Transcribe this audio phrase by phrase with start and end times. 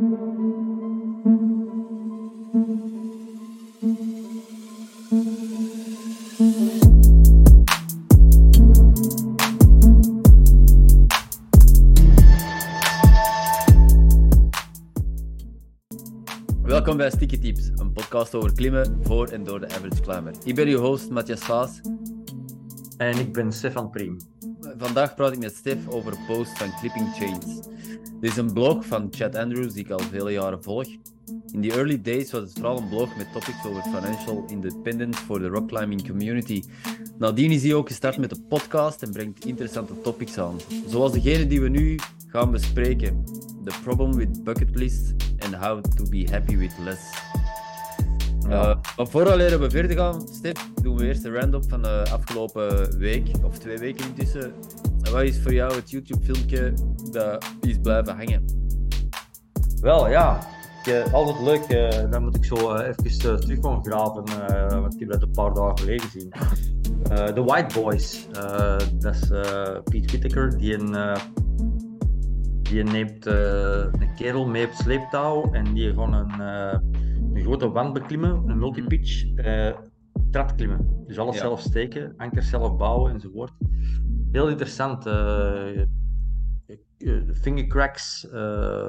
[0.00, 0.16] Welkom
[16.96, 20.34] bij Sticky Tips, een podcast over klimmen voor en door de average climber.
[20.44, 21.80] Ik ben uw host Matthias Vaas.
[22.96, 24.16] En ik ben Stefan Priem.
[24.76, 27.60] Vandaag praat ik met Stef over posts van Clipping Chains.
[28.20, 30.86] Dit is een blog van Chad Andrews die ik al vele jaren volg.
[31.52, 35.38] In the early days was het vooral een blog met topics over financial independence voor
[35.38, 36.62] de rockclimbing community.
[37.18, 40.56] Nadien is hij ook gestart met een podcast en brengt interessante topics aan.
[40.88, 43.24] Zoals degene die we nu gaan bespreken.
[43.64, 47.02] The problem with bucket lists and how to be happy with less.
[48.46, 52.98] Uh, maar voordat we verder gaan, Stef, doen we eerst een random van de afgelopen
[52.98, 54.52] week, of twee weken intussen.
[55.12, 56.72] Wat is voor jou het YouTube-filmpje
[57.10, 58.44] dat is blijven hangen?
[59.80, 60.40] Wel, ja.
[60.84, 61.62] Ik, eh, altijd leuk.
[61.62, 65.10] eh, dan moet ik zo eh, even uh, terug gaan graven, eh, want ik heb
[65.10, 66.32] dat een paar dagen geleden gezien.
[67.10, 68.26] Eh, The White Boys.
[68.32, 71.16] Eh, dat is eh Pete Whittaker, die, een, eh,
[72.62, 76.78] die neemt eh, een kerel mee op sleeptouw en die gewoon een, eh,
[77.34, 79.24] een grote wand beklimmen, een multipitch,
[80.30, 81.04] trap klimmen.
[81.06, 81.40] Dus alles Ja.
[81.40, 83.52] zelf steken, ankers zelf bouwen enzovoort.
[84.32, 85.06] Heel interessant.
[85.06, 85.80] eh
[86.98, 88.86] eh, fingercracks, eh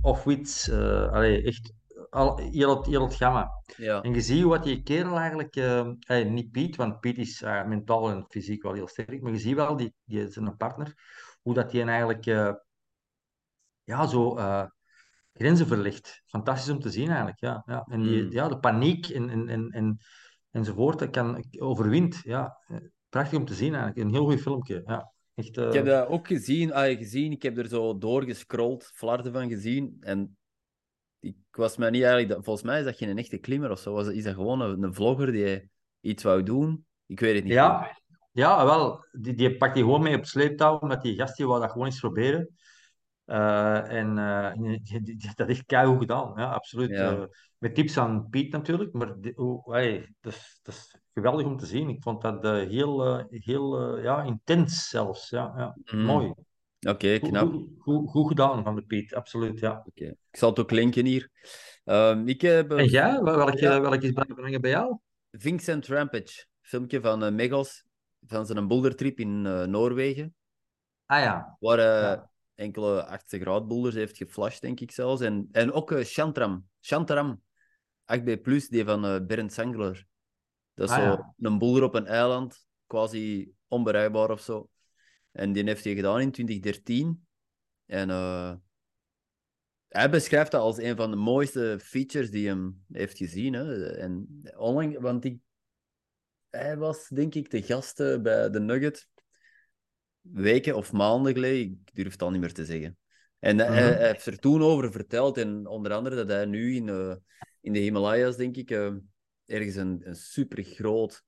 [0.00, 0.70] off-wits,
[1.10, 1.72] allee, echt
[2.10, 3.50] al, heel, het, heel het gamma.
[3.76, 7.64] Ja, En je ziet wat die kerel eigenlijk, eh, niet Piet, want Piet is eh,
[7.66, 10.94] mentaal en fysiek wel heel sterk, maar je ziet wel die, die zijn partner,
[11.42, 12.24] hoe dat die eigenlijk
[13.84, 14.34] ja, zo
[15.32, 16.22] grenzen verlegt.
[16.26, 17.62] Fantastisch om te zien eigenlijk, ja.
[17.66, 17.86] ja.
[17.88, 18.30] En die, Mm.
[18.30, 19.98] ja, de paniek en, en, en, en,
[20.56, 22.20] enzovoort, dat kan overwint.
[22.24, 22.58] Ja.
[22.66, 22.76] Eh,
[23.08, 24.82] Prachtig om te zien eigenlijk, een heel goed filmpje.
[24.86, 25.12] Ja.
[25.34, 27.32] Echt, eh, ik heb dat ook gezien, ah, gezien.
[27.32, 29.96] Ik heb er zo doorgescrolld, flarden van gezien.
[30.00, 30.36] En
[31.20, 32.32] ik was mij niet eigenlijk...
[32.34, 33.92] dat- Volgens mij is dat geen echte klimmer of zo.
[33.92, 36.86] Was, is dat gewoon een, een vlogger die iets wou doen?
[37.06, 37.52] Ik weet het niet.
[37.52, 37.98] Ja,
[38.32, 39.04] ja wel.
[39.12, 41.86] Die, die pakt die gewoon mee op sleeptouw, omdat die gast die wou dat gewoon
[41.86, 42.56] eens proberen.
[43.26, 46.90] Eh, en eh, dat is keihard gedaan, ja, absoluut.
[46.90, 47.10] Ja.
[47.16, 47.24] Eh,
[47.58, 51.56] met tips aan Piet natuurlijk, maar die, hoe- hey, dat, is, dat is geweldig om
[51.56, 51.88] te zien.
[51.88, 55.30] Ik vond dat heel, heel ja, intens zelfs.
[55.30, 55.76] Ja, ja.
[55.96, 56.04] Mm.
[56.04, 56.32] Mooi.
[56.88, 57.50] Oké, knap.
[57.52, 59.58] goed, goed, goed gedaan van de Piet, absoluut.
[59.58, 59.82] Ja.
[59.86, 60.04] Oké.
[60.04, 61.30] Ik zal het ook linken hier.
[61.84, 63.80] Ehm, ik heb En jij, wel- welke, Ja.
[63.80, 64.98] welke is blijven hangen bij jou?
[65.30, 67.84] Vincent Rampage, filmpje van Megos,
[68.26, 70.34] van zijn bouldertrip in Noorwegen.
[71.06, 72.30] Ah ja, Waar Ja.
[72.56, 75.20] Enkele 80 graad boulders heeft geflasht, denk ik zelfs.
[75.20, 77.42] En, en ook eh, Shantram, Shantaram,
[78.18, 80.06] 8B+, die van eh, Bernd Sangler.
[80.74, 81.34] Dat is Ah, zo ja.
[81.38, 84.70] een boulder op een eiland, quasi onbereikbaar of zo.
[85.32, 87.26] En die heeft hij gedaan in 2013.
[87.86, 88.54] En eh,
[89.88, 93.52] hij beschrijft dat als een van de mooiste features die hem heeft gezien.
[93.52, 93.92] Hè.
[93.96, 95.38] En onlangs, want ik,
[96.50, 99.08] hij was denk ik de gast bij de Nugget
[100.32, 102.98] weken of maanden geleden, ik durf het al niet meer te zeggen.
[103.38, 103.76] En hij, Mhm.
[103.76, 107.14] hij heeft er toen over verteld, en onder andere dat hij nu in, eh,
[107.60, 108.94] in de Himalaya's, denk ik, eh,
[109.46, 111.24] ergens een, een super groot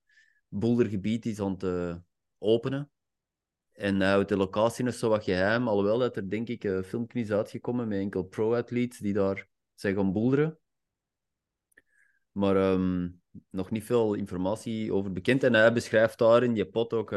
[0.47, 1.95] bouldergebied is aan het eh,
[2.37, 2.91] openen.
[3.71, 7.19] En houdt de locatie nog zo wat geheim, alhoewel dat er denk ik een filmpje
[7.19, 10.59] is uitgekomen met enkel pro-athletes die daar zijn gaan boulderen.
[12.31, 13.09] Maar ehm,
[13.49, 15.43] nog niet veel informatie over bekend.
[15.43, 17.11] En hij beschrijft daar in die pot ook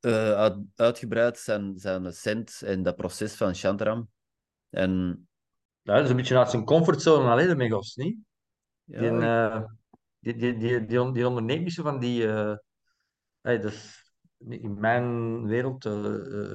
[0.00, 4.08] uit- uitgebreid zijn, zijn cent en dat proces van Shantaram.
[4.70, 5.24] En
[5.82, 8.18] Ja, dat is een beetje uit zijn comfortzone alleen, de Megos, niet?
[8.84, 9.64] ja, Die, eh,
[10.18, 12.26] die, die, die, die, die onderneemt niet zo van die.
[12.28, 12.56] eh,
[13.40, 13.98] hey, dat is-
[14.48, 15.84] in mijn wereld,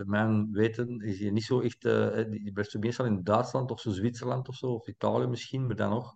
[0.06, 1.82] mijn weten, is hij niet zo echt.
[1.82, 5.90] die die meestal in Duitsland of zo Zwitserland of zo, of Italië misschien, maar dan
[5.90, 6.16] nog.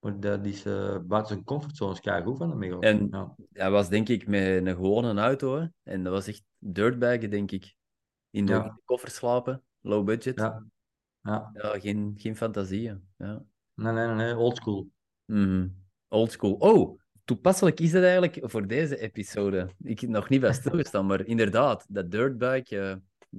[0.00, 2.84] Maar dat is eh, buiten zijn comfortzone, is keigoed van de Megos.
[2.84, 3.34] En- Ja.
[3.52, 5.56] hij was denk ik met een gewone auto.
[5.58, 5.66] Hè?
[5.82, 7.74] En dat was echt dirtbaggen, denk ik.
[8.30, 8.58] In de, Ja.
[8.64, 10.38] in de koffer slapen, low budget.
[10.38, 10.64] Ja.
[11.22, 11.50] Ja.
[11.52, 13.08] Ja, geen, geen fantasieën.
[13.16, 13.42] Ja.
[13.74, 14.88] Nee, nee, nee, oldschool.
[15.24, 15.68] Mhm.
[16.08, 16.52] Old school.
[16.52, 19.68] Oh, toepasselijk is dat eigenlijk voor deze episode.
[19.82, 22.96] Ik heb nog niet bij stilgestaan, maar inderdaad, dat dirtbike, eh,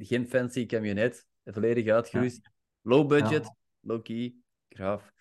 [0.07, 2.49] geen fancy camionet, volledig uitgerust,
[2.81, 4.35] low budget, low key,
[4.69, 5.11] graaf.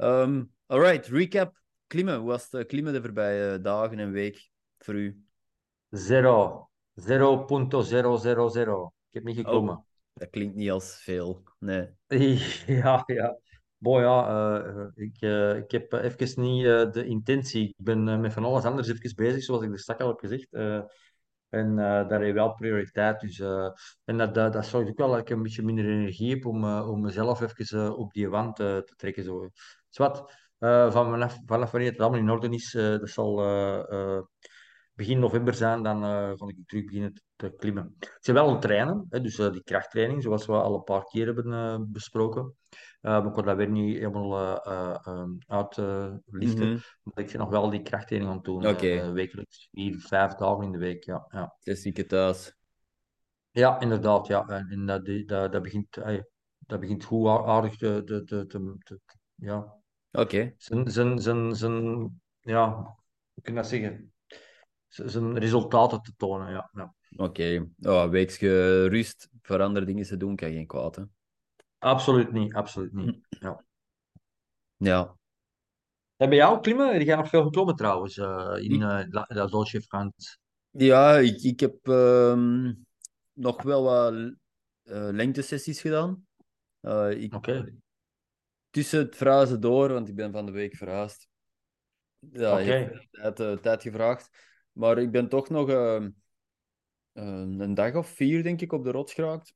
[0.00, 1.60] Ehm alright, recap.
[1.86, 5.24] Klimmen, hoe was het eh, klimmen de voorbije dagen en week voor u?
[5.90, 6.70] Zero.
[6.94, 8.92] 0.000.
[9.08, 9.84] Ik heb niet gekomen.
[10.12, 11.88] Dat klinkt niet als veel, nee.
[12.66, 13.38] Ja, ja.
[13.76, 14.28] Boy, ja,
[14.64, 17.68] eh, ik, eh, ik heb even niet de intentie.
[17.68, 20.52] Ik ben met van alles anders even bezig, zoals ik er straks al heb gezegd.
[21.48, 23.20] En daar heeft wel prioriteit.
[23.20, 23.38] Dus,
[24.04, 26.64] en dat, dat, dat zorgt ook wel dat ik een beetje minder energie heb om,
[26.64, 29.24] om mezelf even op die wand te trekken.
[29.24, 29.50] Zo.
[29.90, 33.36] Dus wat, van vanaf, vanaf wanneer het allemaal in orde is, dat zal
[34.94, 37.96] begin november zijn, dan ga ik terug beginnen te, klimmen.
[37.98, 41.04] Ik ben wel aan het trainen, hè, dus die krachttraining, zoals we al een paar
[41.04, 42.54] keer hebben besproken.
[43.02, 46.68] Uh, maar ik wil dat weer niet helemaal uh, uh, uitlichten.
[46.68, 47.12] Mm -hmm.
[47.14, 48.66] ik zit nog wel die krachttraining aan het doen.
[48.66, 49.12] Okay.
[49.12, 51.04] wekelijks vier, vijf dagen in de week.
[51.04, 51.56] Ja, ja.
[51.60, 52.56] Klassieke thuis.
[53.50, 54.26] Ja, inderdaad.
[54.26, 54.46] Ja.
[54.46, 55.98] En dat, dat, dat, begint,
[56.58, 59.00] dat begint goed aardig te, te, te, te
[59.34, 59.79] ja.
[60.12, 60.54] Oké.
[60.56, 62.74] Zijn, zijn, zijn, zijn, ja,
[63.32, 64.12] hoe kun je dat zeggen?
[64.88, 66.70] Zijn resultaten te tonen, ja.
[66.72, 66.94] ja.
[67.16, 67.22] Oké.
[67.22, 67.68] Okay.
[67.80, 71.02] Oh, weekje rust voor andere dingen te doen kan geen kwaad, hè?
[71.78, 73.18] Absoluut niet, absoluut niet.
[73.28, 73.64] Ja.
[74.76, 75.16] Ja.
[76.16, 76.98] En bij jou klimmen?
[76.98, 80.38] Die gaan nog veel geklommen trouwens, uh, in uh, La, La Dolce Frans.
[80.70, 82.70] Ja, ik, ik heb uh,
[83.32, 86.26] nog wel wat uh, lengtesessies gedaan.
[86.80, 87.28] Oké.
[87.30, 87.74] Okay.
[88.70, 91.28] Tussen het verhuizen door, want ik ben van de week verhuisd.
[92.18, 92.64] Ja, okay.
[92.64, 94.30] heeft tijd, tijd gevraagd.
[94.72, 96.10] Maar ik ben toch nog ehm,
[97.12, 99.54] een dag of vier, denk ik, op de rots geraakt.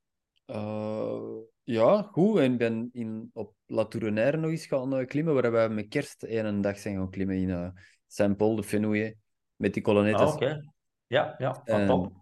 [1.64, 2.38] Ja, goed.
[2.38, 5.88] En ik ben in, op La Tournaire nog eens gaan uh, klimmen, waar we met
[5.88, 7.68] kerst een dag zijn gaan klimmen in uh,
[8.06, 9.16] Saint-Paul de Fenouillet,
[9.56, 10.28] met die kolonnettes.
[10.28, 10.44] Ah, oké.
[10.44, 10.72] Okay.
[11.06, 12.12] Ja, ja, van top.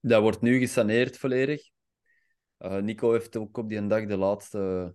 [0.00, 1.70] Dat wordt nu gesaneerd volledig.
[2.58, 4.94] Nico heeft ook op die dag de laatste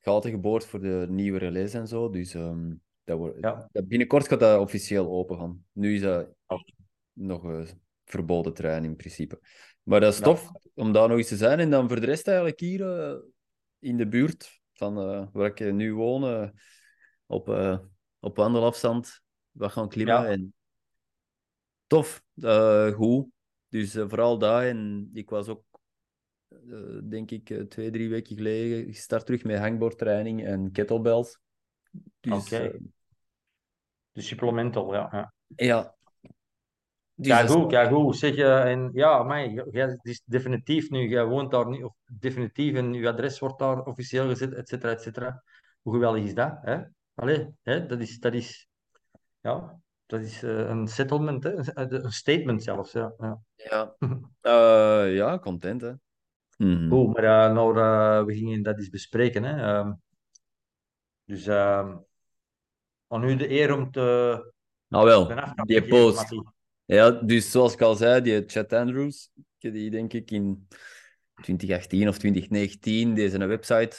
[0.00, 2.10] gaten geboord voor de nieuwe relais en zo.
[2.10, 3.68] Dus um, dat wordt, ja.
[3.72, 5.64] dat binnenkort gaat dat officieel open gaan.
[5.72, 6.60] Nu is dat oh.
[7.12, 7.68] nog een
[8.04, 9.40] verboden trein in principe.
[9.82, 11.58] Maar dat is tof om daar nog eens te zijn.
[11.58, 13.18] En dan voor de rest eigenlijk hier uh,
[13.78, 16.52] in de buurt van uh, waar ik nu woon,
[17.26, 17.48] op,
[18.20, 20.22] op wandelafstand, wat gaan klimmen.
[20.22, 20.26] Ja.
[20.26, 20.54] En
[21.86, 22.22] tof,
[22.94, 23.26] goed.
[23.68, 24.66] Dus vooral daar.
[24.66, 25.64] En ik was ook,
[27.08, 31.38] denk ik, twee, drie weken geleden gestart terug met hangboardtraining en kettlebells.
[32.20, 32.54] Dus, Oké.
[32.54, 32.80] Okay.
[34.12, 35.08] Dus supplemental, ja.
[35.12, 35.96] Ja, ja
[37.14, 38.16] dus ja, goed, ja, goed.
[38.16, 42.74] Zeg, uh, en, ja, maar jij is definitief nu, jij woont daar niet, of definitief,
[42.74, 45.42] en je adres wordt daar officieel gezet, et cetera, et cetera.
[45.82, 46.58] Hoe geweldig is dat?
[46.62, 46.80] Hè?
[47.14, 47.86] Allee, hè?
[47.86, 48.68] Dat, is, dat is,
[49.40, 51.52] ja, dat is uh, een settlement, hè?
[51.74, 52.92] een statement zelfs.
[52.92, 53.42] Ja, ja.
[53.54, 55.92] Ja, uh, ja content, hè.
[56.58, 56.90] Mm -hmm.
[56.90, 57.74] Goed, maar nou,
[58.26, 59.42] we gingen dat eens bespreken.
[59.42, 59.82] Hè?
[59.82, 59.92] Uh,
[61.24, 61.96] dus ehm,
[63.06, 64.52] aan u de eer om te.
[64.86, 66.34] Nou wel, die post.
[66.84, 70.68] Ja, dus zoals ik al zei, die Chat Andrews, die denk ik in
[71.34, 73.96] 2018 of 2019 deze website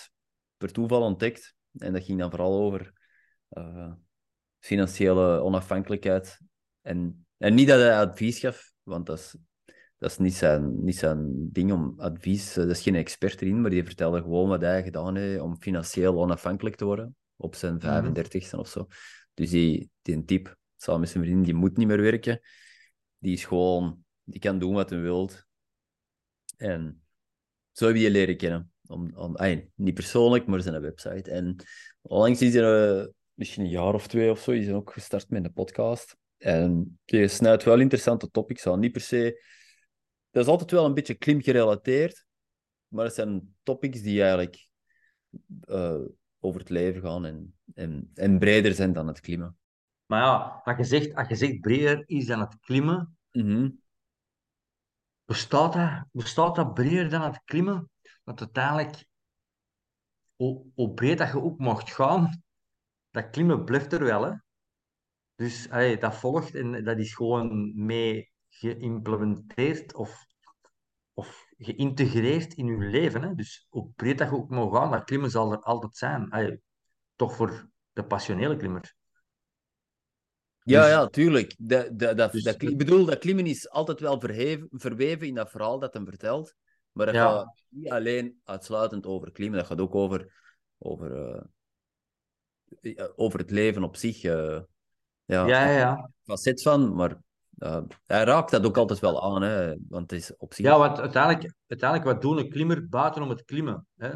[0.58, 1.56] per toeval ontdekt.
[1.78, 2.94] En dat ging dan vooral over
[3.52, 3.92] uh,
[4.60, 6.40] financiële onafhankelijkheid.
[6.82, 9.36] En, en niet dat hij advies gaf, want dat is,
[10.00, 13.70] dat is niet, zijn, niet zijn ding om advies, dat is geen expert erin, maar
[13.70, 17.84] die vertelde gewoon wat hij gedaan heeft om financieel onafhankelijk te worden op zijn 35ste
[17.84, 18.60] mm -hmm.
[18.60, 18.88] of zo.
[19.34, 22.42] Dus die, die type, samen met zijn vriendin, die moet niet meer werken
[23.20, 25.46] die is gewoon, die kan doen wat hij wilt.
[26.58, 27.02] En
[27.72, 28.72] zo heb je je leren kennen.
[28.88, 31.32] Om, om, ay, niet persoonlijk, maar zijn website.
[31.32, 31.56] En
[32.02, 35.30] onlangs is er, uh, misschien een jaar of twee of zo, is hij ook gestart
[35.30, 36.18] met een podcast.
[36.38, 38.80] En je snuit wel interessante topics aan.
[38.80, 39.58] Niet per se...
[40.30, 42.26] Dat is altijd wel een beetje klim gerelateerd,
[42.88, 44.68] maar het zijn topics die eigenlijk
[45.66, 46.06] uh,
[46.40, 49.58] over het leven gaan en, en, en breder zijn dan het klimmen.
[50.06, 53.82] Maar ja, als je zegt, als je zegt breder is dan het klimmen, mm -hmm.
[55.26, 57.90] bestaat, dat, bestaat dat breder dan het klimmen?
[58.24, 59.06] Dat uiteindelijk,
[60.36, 62.44] hoe, hoe breed dat je ook mocht gaan,
[63.10, 64.24] dat klimmen blijft er wel.
[64.24, 64.34] Hè?
[65.36, 70.26] Dus allee, dat volgt en dat is gewoon mee geïmplementeerd of,
[71.14, 73.22] of geïntegreerd in je leven.
[73.22, 73.36] Hè?
[73.36, 76.30] Dus hoe breed dat je ook mag gaan, dat klimmen zal er altijd zijn.
[76.30, 76.62] Allee,
[77.16, 78.98] toch voor de passionele klimmer.
[80.64, 81.56] Ja, dus, ja, tuurlijk.
[81.58, 82.00] Dat,
[82.32, 85.94] dus, dat, ik bedoel, dat klimmen is altijd wel verheven, verweven in dat verhaal dat
[85.94, 86.56] hem vertelt.
[86.92, 87.32] Maar dat ja.
[87.32, 90.34] gaat niet alleen uitsluitend over klimmen, dat gaat ook over,
[90.78, 91.42] over,
[92.82, 94.24] uh, over het leven op zich.
[94.24, 94.62] Uh,
[95.26, 96.12] ja, ja, ja.
[96.24, 97.22] Facet van, maar
[97.60, 100.66] uh, hij raakt dat ook altijd wel aan, hè, want het is op zich...
[100.66, 103.88] Ja, want uiteindelijk, uiteindelijk wat doen een klimmer buiten om het klimmen?
[103.98, 104.12] Hè?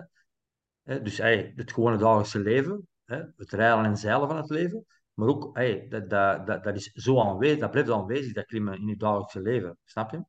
[1.02, 3.22] Dus hey, het gewone dagelijkse leven, hè?
[3.38, 4.86] het rijden en zeilen van het leven.
[5.14, 8.80] Maar ook, hey, dat, dat, dat, dat is zo aanwezig, dat blijft aanwezig, dat klimmen
[8.80, 9.78] in je dagelijkse leven.
[9.84, 10.24] Snap je?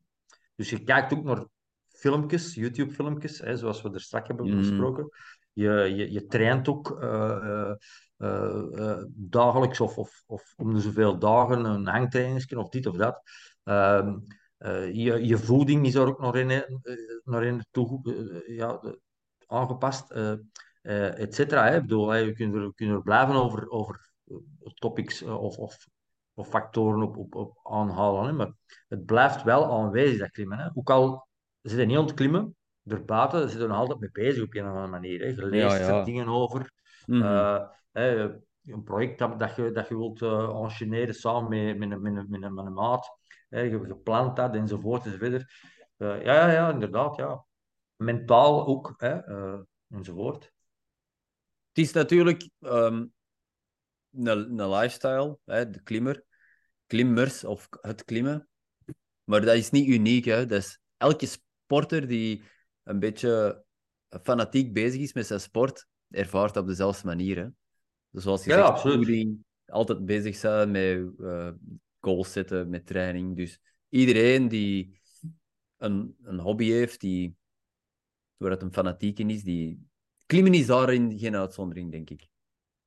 [0.55, 1.47] Dus je kijkt ook naar
[1.89, 4.57] filmpjes, YouTube-filmpjes, zoals we er straks hebben mm.
[4.57, 5.09] besproken.
[5.53, 7.75] Je, je, je traint ook uh, uh,
[9.15, 13.23] dagelijks of, of, of om de zoveel dagen een hangtrainingsje of dit of dat.
[13.65, 14.19] Ehm,
[14.93, 16.65] je, je voeding is er ook nog in,
[17.25, 18.01] nog in toe,
[18.47, 18.81] ja,
[19.47, 20.11] aangepast,
[20.83, 21.69] et cetera.
[21.69, 24.13] Ik bedoel, we kunnen er, kunnen er blijven over, over
[24.75, 25.87] topics of, of,
[26.35, 28.25] of factoren op, op, op aanhalen.
[28.25, 28.33] Hè.
[28.33, 28.53] Maar
[28.89, 30.59] het blijft wel aanwezig, dat klimmen.
[30.59, 30.69] Hè.
[30.75, 31.29] Ook al
[31.63, 34.63] zit je niet aan het klimmen, erbuiten zitten we nog altijd mee bezig op een
[34.63, 35.21] of andere manier.
[35.21, 35.27] Hè.
[35.27, 35.99] Je leest Ja, ja.
[35.99, 36.73] er dingen over.
[37.07, 37.23] Mhm.
[37.23, 37.63] Eh,
[38.65, 42.43] een project dat, dat, je, dat je wilt enchaîneren samen met, met, een- met, met,
[42.43, 43.19] een- met een maat.
[43.49, 45.45] Hè, je hebt gepland dat, enzovoort, enzovoort.
[45.97, 47.45] Eh, ja, ja, inderdaad, ja.
[47.97, 50.43] Mentaal ook, hè, eh, enzovoort.
[51.69, 53.07] Het is natuurlijk ehm,
[54.13, 56.25] een, een lifestyle, hè, de klimmer.
[56.87, 58.49] Klimmers of het klimmen.
[59.25, 60.25] Maar dat is niet uniek.
[60.25, 60.47] Hè.
[60.47, 62.43] Dat is elke sporter die
[62.83, 63.65] een beetje
[64.23, 67.37] fanatiek bezig is met zijn sport, ervaart op dezelfde manier.
[67.37, 67.47] Hè.
[68.15, 68.97] Dus zoals je Ja, zegt, absoluut.
[68.97, 71.51] voeding, altijd bezig zijn met eh,
[72.01, 73.37] goals zetten, met training.
[73.37, 75.01] Dus iedereen die
[75.77, 77.37] een, een hobby heeft, die,
[78.37, 79.87] waar het een fanatiek in is, die...
[80.27, 82.29] Klimmen is daarin geen uitzondering, denk ik.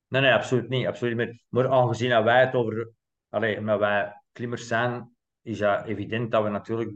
[0.08, 0.88] Nee, nee, absoluut niet.
[0.88, 1.44] Absoluut niet.
[1.50, 2.92] Maar aangezien dat wij het over...
[3.30, 6.94] Allee, omdat wij klimmers zijn, is dat evident dat we natuurlijk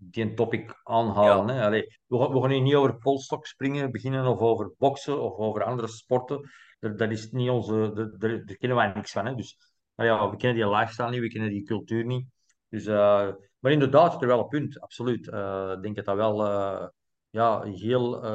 [0.00, 1.48] die topic aanhalen.
[1.56, 1.64] Hè?
[1.66, 5.36] Allee, we, gaan, we gaan hier niet over polstok springen beginnen of over boksen of
[5.36, 6.50] over andere sporten.
[6.80, 7.92] Dat, dat is niet onze...
[7.94, 9.26] dat- Daar daar kennen wij niks van.
[9.26, 9.34] Hè?
[9.34, 9.56] Dus
[9.94, 12.26] nou ja, we kennen die lifestyle niet, we kennen die cultuur niet.
[12.68, 13.28] Dus, eh,
[13.58, 15.28] maar inderdaad, het is wel een punt, absoluut.
[15.28, 16.86] Eh, ik denk dat dat wel eh,
[17.30, 18.26] ja, heel...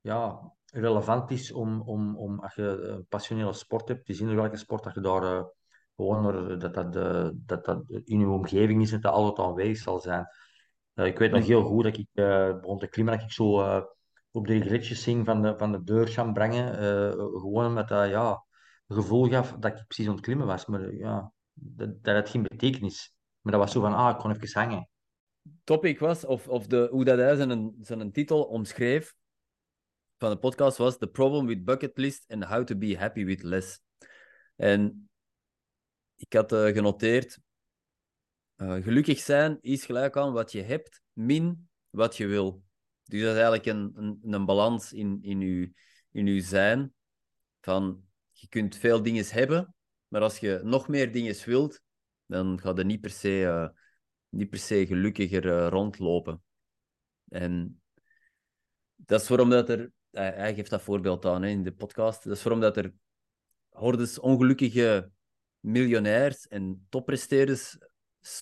[0.00, 4.56] ja, relevant is om, om, om als je een passionele sport hebt, te zien welke
[4.56, 5.44] sport dat je daar
[5.96, 6.92] gewoon er- dat, dat,
[7.46, 10.26] dat dat in je omgeving is en dat dat altijd aanwezig zal zijn.
[10.98, 13.60] Eh, ik weet nog heel goed dat ik eh, begon te klimmen, dat ik zo
[13.60, 13.82] eh,
[14.30, 16.74] op de ritjes ging van de, van de deur gaan brengen.
[17.12, 18.44] gewoon met dat ja,
[18.88, 20.66] gevoel gaf dat ik precies aan het klimmen was.
[20.66, 23.14] Maar ja, dat, dat had geen betekenis.
[23.40, 24.88] Maar dat was zo van, ah, ik kon even hangen.
[25.64, 29.14] topic was, of, of de, hoe dat hij zijn, zijn titel omschreef
[30.16, 33.42] van de podcast was The Problem with Bucket List and How to Be Happy with
[33.42, 33.80] Less.
[34.56, 35.08] En
[36.16, 37.38] ik had genoteerd,
[38.58, 42.62] eh, gelukkig zijn is gelijk aan wat je hebt, min wat je wil.
[43.04, 45.72] Dus dat is eigenlijk een, een, een balans in, in, je,
[46.12, 46.94] in je zijn.
[47.60, 49.74] Van, je kunt veel dingen hebben,
[50.08, 51.80] maar als je nog meer dingen wilt,
[52.26, 53.68] dan gaat je niet per se, eh,
[54.28, 56.42] niet per se gelukkiger eh, rondlopen.
[57.28, 57.82] En
[58.94, 59.92] dat is waarom dat er...
[60.10, 62.24] Hij, geeft dat voorbeeld aan hè, in de podcast.
[62.24, 62.92] Dat is waarom dat er
[63.68, 65.10] hordes ongelukkige
[65.60, 67.78] miljonairs en toppresteerders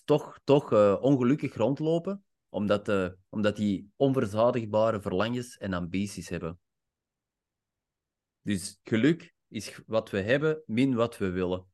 [0.05, 6.59] toch, toch eh, ongelukkig rondlopen, omdat, eh, omdat die onverzadigbare verlangens en ambities hebben.
[8.41, 11.65] Dus geluk is wat we hebben, min wat we willen.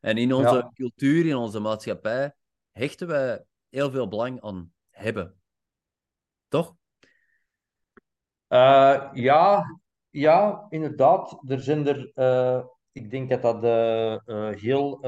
[0.00, 0.70] En in onze Ja.
[0.74, 2.34] cultuur, in onze maatschappij,
[2.72, 5.40] hechten wij heel veel belang aan hebben.
[6.48, 6.76] Toch?
[8.46, 9.64] Eh, ja,
[10.10, 11.38] ja, inderdaad.
[11.48, 11.98] Er zijn er,
[12.92, 13.62] ik denk dat dat
[14.58, 15.06] heel,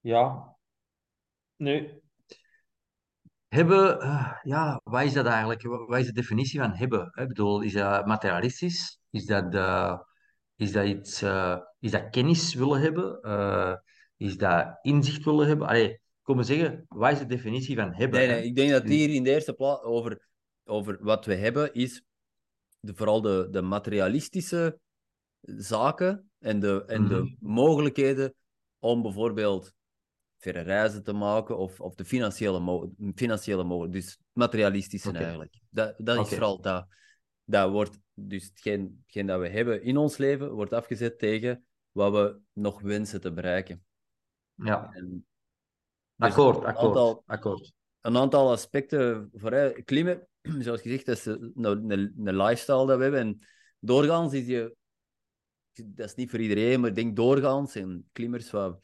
[0.00, 0.56] ja,
[1.60, 2.00] nu,
[3.48, 5.62] hebben, eh, ja, wat is dat eigenlijk?
[5.62, 7.12] Wat is de definitie van hebben?
[7.14, 9.00] Ik bedoel, is dat materialistisch?
[9.10, 9.98] Is dat, eh,
[10.56, 13.22] is dat iets, eh, is dat kennis willen hebben?
[13.22, 13.74] Eh,
[14.16, 15.66] is dat inzicht willen hebben?
[15.66, 18.18] Allee, kom maar zeggen, wat is de definitie van hebben?
[18.18, 20.28] Nee, nee, ik denk dat hier in de eerste plaats over,
[20.64, 22.02] over wat we hebben, is
[22.80, 24.78] de, vooral de, de materialistische
[25.40, 27.34] zaken en, de, en de Mhm.
[27.38, 28.34] mogelijkheden
[28.78, 29.72] om bijvoorbeeld
[30.40, 34.08] verre reizen te maken of, of de financiële, mo financiële mogelijkheden.
[34.08, 35.60] Dus materialistische eigenlijk.
[35.70, 36.86] Dat, dat is vooral dat.
[37.44, 42.12] Dat wordt, dus hetgeen, hetgeen dat we hebben in ons leven, wordt afgezet tegen wat
[42.12, 43.84] we nog wensen te bereiken.
[44.54, 45.26] Ja, En
[46.16, 47.72] zijn akkoord, een akkoord, aantal- akkoord.
[48.00, 50.28] een aantal aspecten voor klimmen.
[50.58, 51.90] Zoals gezegd, dat is een, een,
[52.24, 53.20] een lifestyle dat we hebben.
[53.20, 53.38] En
[53.78, 54.76] doorgaans is je...
[55.72, 58.80] Dat is niet voor iedereen, maar ik denk doorgaans zijn klimmers wat,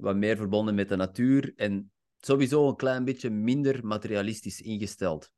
[0.00, 1.52] wat meer verbonden met de natuur.
[1.56, 5.32] En sowieso een klein beetje minder materialistisch ingesteld.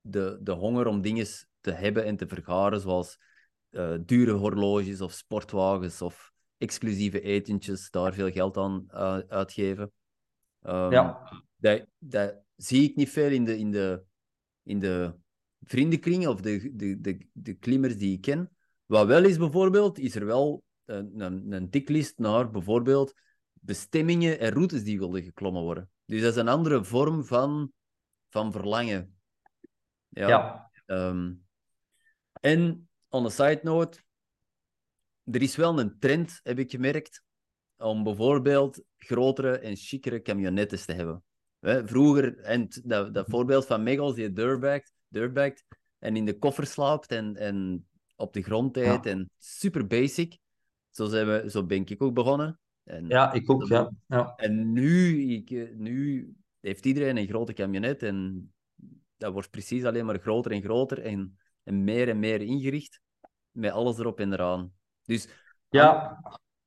[0.00, 1.26] De, de honger om dingen
[1.60, 3.18] te hebben en te vergaren, zoals
[3.70, 9.92] eh, dure horloges of sportwagens of exclusieve etentjes, daar veel geld aan eh, uitgeven.
[10.62, 11.28] Ehm, Ja.
[11.56, 14.02] dat, dat zie ik niet veel in de, in de,
[14.62, 15.14] in de
[15.60, 18.50] vriendenkring of de, de, de, de klimmers die ik ken.
[18.86, 23.14] Wat wel is bijvoorbeeld, is er wel een, een, een tiklist naar bijvoorbeeld
[23.52, 25.90] bestemmingen en routes die willen geklommen worden.
[26.06, 27.72] Dus dat is een andere vorm van,
[28.28, 29.18] van verlangen.
[30.08, 30.28] Ja.
[30.28, 30.70] Ja.
[30.86, 31.32] Ehm,
[32.40, 33.98] en on a side note,
[35.24, 37.22] er is wel een trend, heb ik gemerkt,
[37.76, 41.22] om bijvoorbeeld grotere en chicere camionettes te hebben.
[41.60, 45.64] Hè, vroeger, en dat, dat voorbeeld van Megals die dirtbagt, dirtbagt
[45.98, 50.38] en in de koffer slaapt en, en op de grond eet en super basic.
[50.90, 52.60] Zo, zijn we, zo ben ik ook begonnen.
[52.84, 53.90] En, ja, ik ook, ja.
[54.06, 54.34] ja.
[54.36, 56.28] En nu, ik, nu
[56.60, 58.48] heeft iedereen een grote camionet en
[59.16, 63.00] dat wordt precies alleen maar groter en groter en, en meer en meer ingericht
[63.50, 64.72] met alles erop en eraan.
[65.04, 65.28] Dus,
[65.68, 66.20] ja.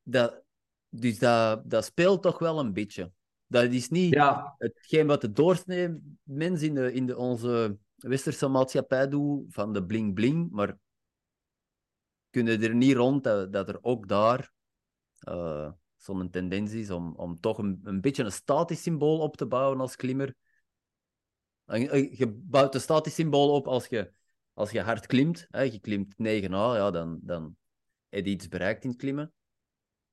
[0.03, 0.43] dat,
[0.89, 3.11] dus dat, dat speelt toch wel een beetje.
[3.47, 4.55] Dat is niet ja.
[4.57, 5.89] hetgeen wat de doorsnee
[6.23, 10.77] mens in, de, in de, onze westerse maatschappij doet, van de bling-bling, maar
[12.33, 14.51] kunnen er niet rond dat, er ook daar
[15.27, 19.45] uh, zo'n tendens is om, om toch een, een beetje een statisch symbool op te
[19.45, 20.35] bouwen als klimmer.
[21.65, 24.13] Je bouwt een statisch symbool op als je,
[24.53, 25.47] als je hard klimt.
[25.49, 27.55] Hè, je klimt 9a, ja, dan, dan
[28.09, 29.33] heb je iets bereikt in het klimmen.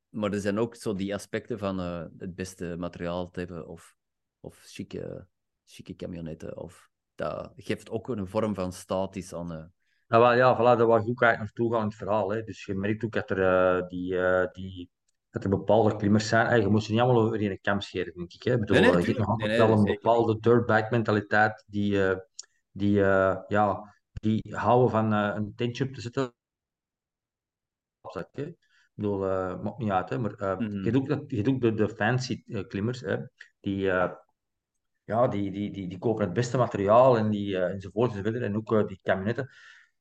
[0.09, 3.97] Maar er zijn ook zo die aspecten van uh, het beste materiaal te hebben of,
[4.41, 5.27] of chique,
[5.65, 6.57] chique camionetten.
[6.57, 9.73] Of, dat geeft ook een vorm van statisch aan.
[10.11, 12.31] Ja, wel, ja, voilà, dat was ook eigenlijk naartoe gaan in het verhaal.
[12.31, 12.43] Hè.
[12.43, 13.39] Dus je merkt ook dat er,
[13.79, 14.17] uh, die,
[14.53, 14.91] die,
[15.31, 16.47] dat er bepaalde klimmers zijn.
[16.47, 18.43] Hey, je moet ze niet allemaal over in een kam scheren, denk ik.
[18.43, 18.53] Hè.
[18.53, 19.95] Ik bedoel, nee, nee, je hebt nog altijd nee, wel een zeker.
[19.95, 21.99] bepaalde dirtbag mentaliteit die,
[22.73, 22.95] die,
[23.49, 26.33] ja, die houden van een tentje op te zetten.
[28.33, 28.43] Hè.
[28.43, 28.57] Ik
[28.95, 30.85] bedoel, uh, maakt niet uit, hè, maar uh, Mhm.
[30.85, 33.17] je doet, dat- je doet de, de fancy eh, klimmers, hè,
[33.61, 34.11] die, eh,
[35.05, 38.43] ja, die, die, die, die kopen het beste materiaal en die, eh, enzovoort enzovoort.
[38.43, 39.51] En ook eh, die kabinetten.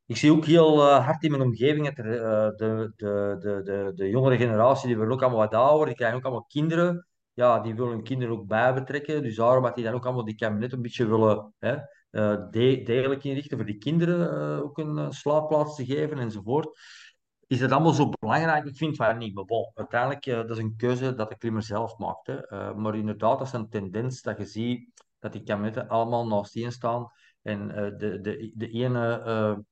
[0.09, 3.61] Ik zie ook heel eh, hard in mijn omgeving dat er, eh, de, de, de,
[3.63, 7.07] de, de jongere generatie, die willen ook allemaal wat ouder, die krijgen ook allemaal kinderen.
[7.33, 9.23] Ja, die willen hun kinderen ook bij betrekken.
[9.23, 11.73] Dus daarom dat die dan ook allemaal die kabinetten een beetje willen hè,
[12.09, 16.77] eh, de- degelijk inrichten voor die kinderen eh, ook een eh, slaapplaats te geven enzovoort
[17.47, 18.65] is dat allemaal zo belangrijk?
[18.65, 19.33] Ik vind het niet.
[19.33, 22.27] Maar bon, uiteindelijk uh, dat is een keuze dat de klimmer zelf maakt.
[22.27, 22.53] Hè.
[22.53, 26.55] Uh, maar inderdaad, dat is een tendens dat je ziet dat die kabinetten allemaal naast
[26.55, 27.11] één staan.
[27.41, 29.65] En uh, de, de, de ene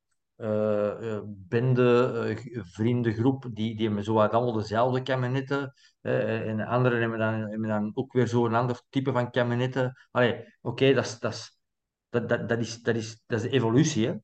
[1.25, 2.38] bende,
[2.72, 5.73] vriendengroep, die, die hebben zo allemaal dezelfde kabinetten.
[6.02, 9.97] en de anderen hebben dan, hebben dan ook weer zo'n ander type van kabinetten.
[10.12, 11.60] Oké, okay, dat, is, dat, is,
[12.10, 14.08] dat, dat, dat, is, dat, is, dat is de evolutie.
[14.08, 14.15] Hè.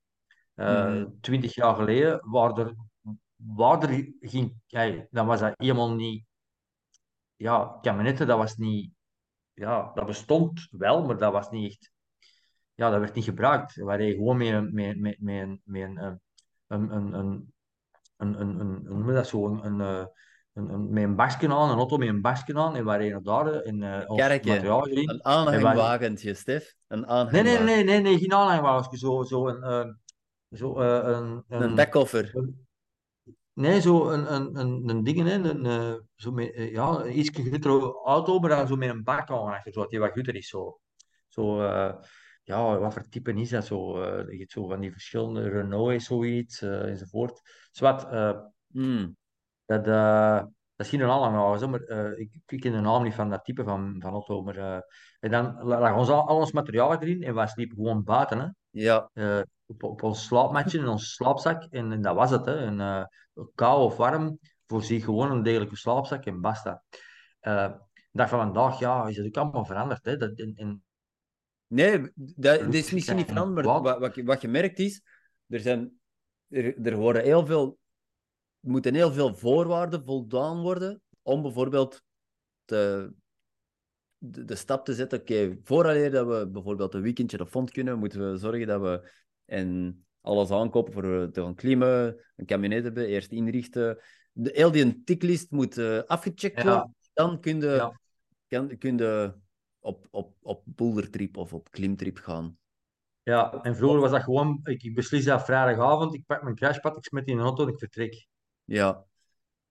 [0.56, 1.08] Mhm.
[1.22, 2.76] Twintig jaar geleden waren er
[3.46, 6.26] waar er ging, ja, dan was dat helemaal niet.
[7.36, 8.92] Ja, kabinetten, dat was niet.
[9.54, 11.93] Ja, dat bestond wel, maar dat was niet echt.
[12.76, 13.76] Ja, dat werd niet gebruikt.
[13.76, 16.20] Waar je gewoon met een, met, met, met een, met een, een,
[16.68, 17.54] een, een,
[18.18, 20.08] een, een, een, hoe noem je dat zo, een, een,
[20.54, 23.22] een, een, met een basje aan, een auto met een basje aan, en waar je
[23.22, 24.50] daar uh, ons Kerkje.
[24.52, 25.10] materiaal erin.
[25.10, 26.76] Een aanhangwagentje, Stef.
[26.88, 27.66] Een aanhangwagen.
[27.66, 28.98] nee, nee, nee, nee, geen aanhangwagen.
[28.98, 29.94] Zo, zo een, uh,
[30.60, 31.78] zo, uh, een, Een een,
[32.34, 32.62] een-
[33.54, 37.20] Nee, zo een, een, een, een ding, hè, een, eh, zo met, eh, ja, een
[37.20, 40.36] iets grotere auto, maar dan zo met een bak aan achter, zodat die wat groter
[40.36, 40.48] is.
[40.48, 40.80] Zo.
[41.28, 41.94] Zo, eh,
[42.44, 44.02] ja, wat voor type is dat zo?
[44.02, 47.42] eh, je hebt zo van die verschillende, Renault is zoiets, eh, enzovoort.
[47.72, 49.16] Zwat, eh, Mm.
[49.66, 49.86] dat,
[50.76, 51.00] dat is geen
[51.60, 51.82] zo, maar
[52.18, 54.44] ik, ik ken de naam niet van dat type van, van auto.
[54.44, 54.84] Maar,
[55.20, 58.40] en dan lag ons al, al ons materiaal erin en wij sliepen gewoon buiten.
[58.40, 58.48] Hè.
[58.70, 59.10] Ja.
[59.66, 61.64] Op, op ons slaapmatje, in ons slaapzak.
[61.64, 62.46] En, en dat was het.
[62.46, 62.66] Hè.
[62.66, 63.04] En, uh,
[63.56, 66.84] kou of warm, voorzie gewoon een degelijke slaapzak en basta.
[67.42, 67.72] Uh,
[68.12, 70.06] dag van vandaag, ja, is het ook allemaal veranderd.
[70.06, 70.18] Hè.
[70.18, 70.84] Dat, in...
[71.74, 75.02] Nee, dat, dat is misschien niet veranderd, maar wat, wat, wat je merkt is,
[75.48, 76.00] er, zijn,
[76.48, 77.78] er, er worden heel veel,
[78.60, 82.02] moeten heel veel voorwaarden voldaan worden om bijvoorbeeld
[82.66, 83.12] te,
[84.18, 85.20] de, de stap te zetten.
[85.20, 88.82] Oké, okay, vooraleer dat we bijvoorbeeld een weekendje de fond kunnen, moeten we zorgen dat
[88.82, 89.12] we
[89.46, 93.98] en alles aankopen voor te gaan klimmen, een kabinet hebben, eerst inrichten.
[94.32, 96.64] De, heel die ticklist moet uh, afgecheckt Ja.
[96.64, 96.96] worden.
[97.14, 98.00] Dan kun je, Ja.
[98.48, 99.34] kan, kun je
[99.84, 102.58] op, op, op bouldertrip of op klimtrip gaan.
[103.24, 106.98] Ja, en vroeger was dat gewoon, ik, ik beslis dat vrijdagavond, ik pak mijn crashpad,
[106.98, 108.28] ik smet die in een auto en ik vertrek.
[108.64, 109.06] Ja,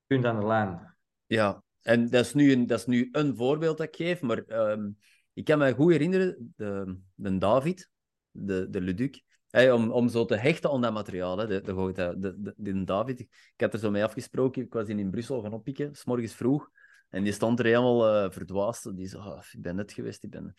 [0.07, 0.96] Punt aan de lijn.
[1.27, 1.62] ja.
[1.81, 4.90] En dat is nu een, dat is nu een voorbeeld dat ik geef, maar ehm,
[5.33, 7.90] ik kan me goed herinneren, de, de David,
[8.31, 9.22] de, de Leduc,
[9.53, 11.38] Hey, om, om zo te hechten aan dat materiaal.
[11.38, 11.46] Hè.
[11.46, 14.62] De, de, de, de, David, ik had er zo mee afgesproken.
[14.62, 16.70] Ik was in Brussel gaan oppikken, s morgens vroeg.
[17.12, 18.96] En die stond er helemaal uh, verdwaasd.
[18.96, 20.22] Die zei, oh, ik ben net geweest.
[20.22, 20.55] Ik ben...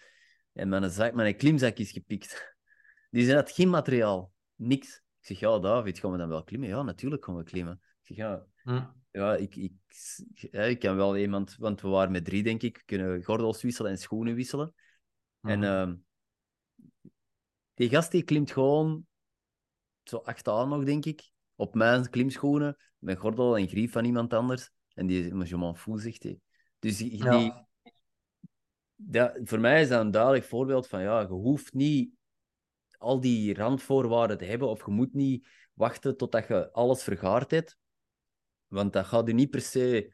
[0.54, 2.56] En mijn, zak, mijn klimzak is gepikt.
[3.12, 4.32] Die zei, dat geen materiaal.
[4.56, 4.96] Niks.
[4.96, 6.70] Ik zeg, ja, David, gaan we dan wel klimmen?
[6.70, 7.74] Ja, natuurlijk gaan we klimmen.
[7.74, 8.84] Ik zeg, ja, hm.
[9.12, 9.74] ja ik, ik,
[10.34, 11.56] ja, ik kan wel iemand...
[11.58, 12.78] Want we waren met drie, denk ik.
[12.78, 14.74] We kunnen gordels wisselen en schoenen wisselen.
[15.40, 15.48] Hm.
[15.48, 15.62] En...
[15.62, 15.92] Uh,
[17.74, 19.06] die gast die klimt gewoon
[20.04, 21.32] zo achteraan nog, denk ik.
[21.56, 24.72] Op mijn klimschoenen, met gordel en grief van iemand anders.
[24.94, 26.40] En die is m'en fout, zegt hij.
[26.80, 27.68] Dus die, Ja.
[29.12, 32.14] ja, voor mij is dat een duidelijk voorbeeld van, ja, je hoeft niet
[32.98, 37.78] al die randvoorwaarden te hebben, of je moet niet wachten totdat je alles vergaard hebt.
[38.68, 40.14] Want dat gaat je niet per se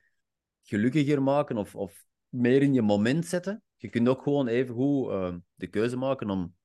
[0.61, 3.63] gelukkiger maken of, of meer in je moment zetten.
[3.75, 6.55] Je kunt ook gewoon even goed uh, de keuze maken om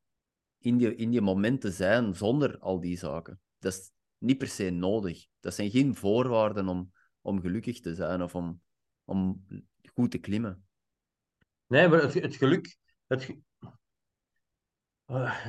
[0.58, 3.40] in je, in je moment te zijn zonder al die zaken.
[3.58, 5.26] Dat is niet per se nodig.
[5.40, 6.92] Dat zijn geen voorwaarden om,
[7.24, 8.60] om gelukkig te zijn of om,
[9.04, 9.46] om
[9.94, 10.66] goed te klimmen.
[11.66, 12.76] Nee, maar het, geluk.
[13.06, 13.36] Het,
[15.06, 15.46] uh,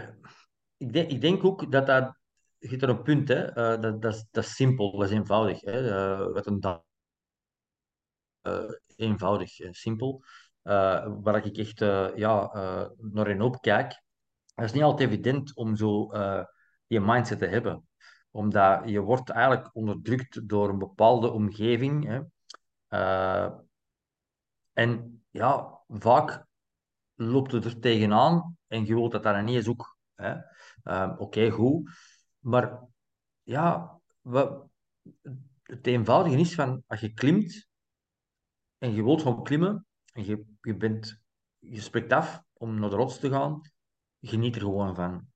[0.77, 2.17] ik, denk, ik denk ook dat dat.
[2.57, 3.49] Je hebt er een punt, hè?
[3.49, 5.61] Uh, dat, dat, is, dat is simpel, dat is eenvoudig.
[5.61, 5.83] Hè?
[5.83, 6.81] Uh, wat een dag.
[8.95, 10.23] eenvoudig, simpel.
[10.61, 11.79] waar ik echt
[12.15, 12.51] ja,
[12.97, 14.03] naar in op kijk.
[14.53, 16.11] Het is niet altijd evident om zo
[16.87, 17.87] die mindset te hebben.
[18.35, 22.05] Omdat je wordt eigenlijk onderdrukt door een bepaalde omgeving.
[22.05, 22.21] Hè?
[24.73, 26.45] en ja, vaak
[27.13, 29.97] loopt het er tegenaan en je wilt dat daar niet eens ook.
[30.83, 31.89] Uh, Oké, goed.
[32.39, 32.81] Maar
[33.43, 34.67] ja, wat,
[35.63, 37.67] het eenvoudige is van als je klimt
[38.77, 41.21] en je wilt gewoon klimmen en je, je, bent,
[41.59, 43.61] je spreekt af om naar de rots te gaan,
[44.21, 45.33] geniet er gewoon van.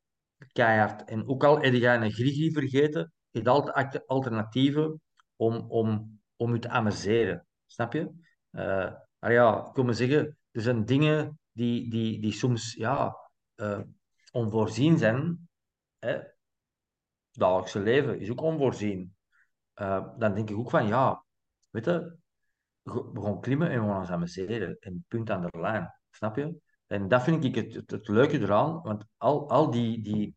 [0.52, 1.04] Keihard.
[1.04, 5.02] En ook al heb je een grigri vergeten, je hebt altijd alternatieven
[5.36, 7.46] om, om, om je te amuseren.
[7.66, 8.12] Snap je?
[8.52, 13.18] Uh, maar ja, ik wil zeggen, er zijn dingen die, die, die soms ja,
[13.56, 13.80] uh,
[14.32, 15.50] onvoorzien zijn.
[16.00, 16.12] Hè?
[16.12, 16.36] Het
[17.32, 19.16] dagelijkse leven is ook onvoorzien.
[19.76, 21.26] Uh, dan denk ik ook van, ja,
[21.70, 22.18] weet je,
[22.84, 24.78] we gaan klimmen en we gaan ons amuseren.
[24.80, 25.94] En punt aan de lijn.
[26.10, 26.62] Snap je?
[26.90, 30.36] En dat vind ik het, het, het leuke eraan, want al, al die, die,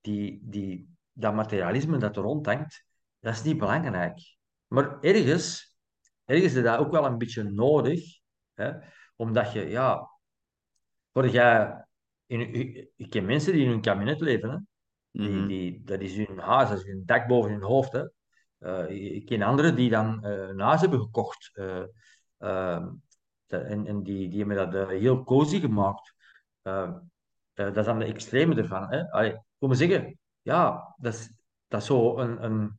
[0.00, 2.84] die, die, dat materialisme dat er rondhangt,
[3.20, 4.36] dat is niet belangrijk.
[4.66, 5.76] Maar ergens,
[6.24, 8.00] ergens is dat ook wel een beetje nodig,
[8.54, 8.72] hè?
[9.16, 10.10] omdat je, ja,
[11.12, 11.84] voor jij,
[12.26, 12.54] in,
[12.96, 14.56] ik ken mensen die in hun kabinet leven, hè?
[15.10, 15.46] Die, Mhm.
[15.46, 17.92] die, dat is hun huis, dat is hun dak boven hun hoofd.
[17.92, 18.04] Hè?
[18.58, 21.50] Uh, ik ken anderen die dan uh, een huis hebben gekocht.
[21.54, 22.86] Uh,
[23.52, 26.14] en, en die, die hebben dat heel cozy gemaakt.
[27.52, 28.90] dat is dan de extreme ervan.
[28.90, 29.10] Hè?
[29.10, 31.32] Allee, ik wil maar zeggen, ja, dat is,
[31.66, 32.78] dat zo een, een...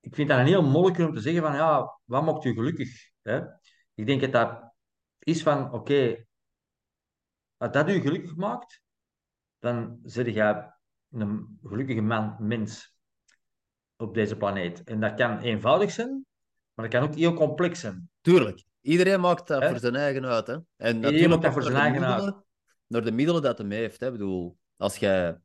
[0.00, 3.10] Ik vind dat een heel moeilijk om te zeggen van, ja, wat maakt u gelukkig?
[3.22, 3.40] Hè?
[3.94, 4.74] Ik denk dat dat
[5.18, 6.26] is van, oké,
[7.56, 8.82] als dat u gelukkig maakt,
[9.58, 10.72] dan zit jij
[11.10, 12.96] een gelukkige man, mens
[13.96, 14.84] op deze planeet.
[14.84, 16.26] En dat kan eenvoudig zijn,
[16.74, 18.10] maar dat kan ook heel complex zijn.
[18.20, 18.64] Tuurlijk.
[18.86, 20.46] Iedereen maakt dat voor zijn eigen uit.
[20.46, 20.52] Hè?
[20.52, 22.44] En Iedereen natuurlijk maakt dat voor zijn eigen middelen, uit.
[22.86, 24.00] Naar de middelen dat hij mee heeft.
[24.00, 24.06] Hè?
[24.06, 25.38] Ik bedoel, als jij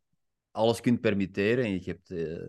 [0.52, 2.10] alles kunt permitteren en je hebt...
[2.10, 2.48] Uh,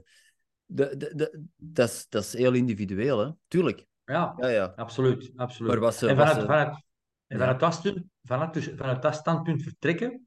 [0.65, 3.31] de, de, de, dat, is, dat is heel individueel, hè?
[3.49, 3.87] Tuurlijk.
[4.05, 4.73] Ja, ja, ja.
[4.77, 5.33] absoluut.
[5.37, 5.81] absoluut.
[5.81, 6.85] Maar en vanuit, vanuit,
[7.27, 7.91] en vanuit, ja.
[7.91, 10.27] dat, vanuit, dus, vanuit dat standpunt vertrekken,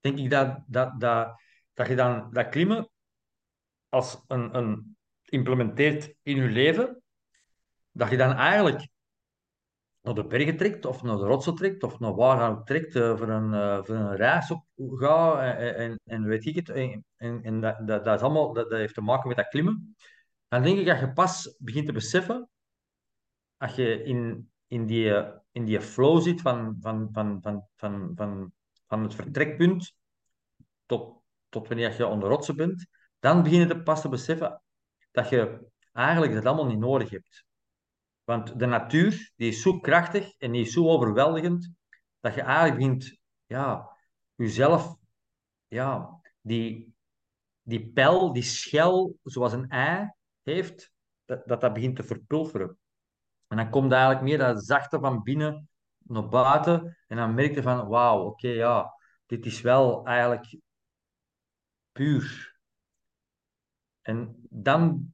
[0.00, 1.40] denk ik dat, dat, dat,
[1.72, 2.90] dat je dan dat klimmen
[3.88, 7.02] als een, een implementeert in je leven,
[7.92, 8.92] dat je dan eigenlijk
[10.04, 13.16] naar de bergen trekt, of naar de rotsen trekt, of naar waar ook trekt, uh,
[13.16, 16.68] voor, een, uh, voor een reis op gaat, en, en, en weet ik het.
[16.68, 19.96] En, en dat, dat, dat, is allemaal, dat, dat heeft te maken met dat klimmen.
[20.48, 22.48] Dan denk ik dat je pas begint te beseffen,
[23.56, 28.52] als je in, in, die, in die flow zit van, van, van, van, van, van,
[28.86, 29.94] van het vertrekpunt
[30.86, 32.86] tot, tot wanneer je onder rotsen bent,
[33.18, 34.62] dan begin je pas te beseffen
[35.10, 37.44] dat je eigenlijk dat allemaal niet nodig hebt.
[38.24, 41.72] Want de natuur die is zo krachtig en die is zo overweldigend,
[42.20, 43.96] dat je eigenlijk begint, ja,
[44.34, 44.96] jezelf,
[45.66, 46.94] ja, die,
[47.62, 50.92] die pijl, die schel, zoals een ei heeft,
[51.24, 52.78] dat, dat begint te verpulveren.
[53.46, 56.98] En dan komt eigenlijk meer dat zachte van binnen naar buiten.
[57.06, 58.94] En dan merk je van, wauw, oké, ja,
[59.26, 60.58] dit is wel eigenlijk
[61.92, 62.58] puur.
[64.02, 65.13] En dan,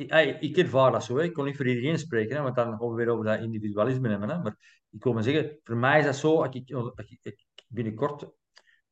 [0.00, 1.22] ik, ik ervaar dat zo, hè.
[1.22, 4.08] ik kon niet voor iedereen spreken, hè, want dan gaan we weer over dat individualisme
[4.08, 4.28] hebben.
[4.28, 4.38] Hè.
[4.38, 7.46] Maar ik wil maar zeggen, voor mij is dat zo, als ik, als ik, ik
[7.68, 8.26] binnenkort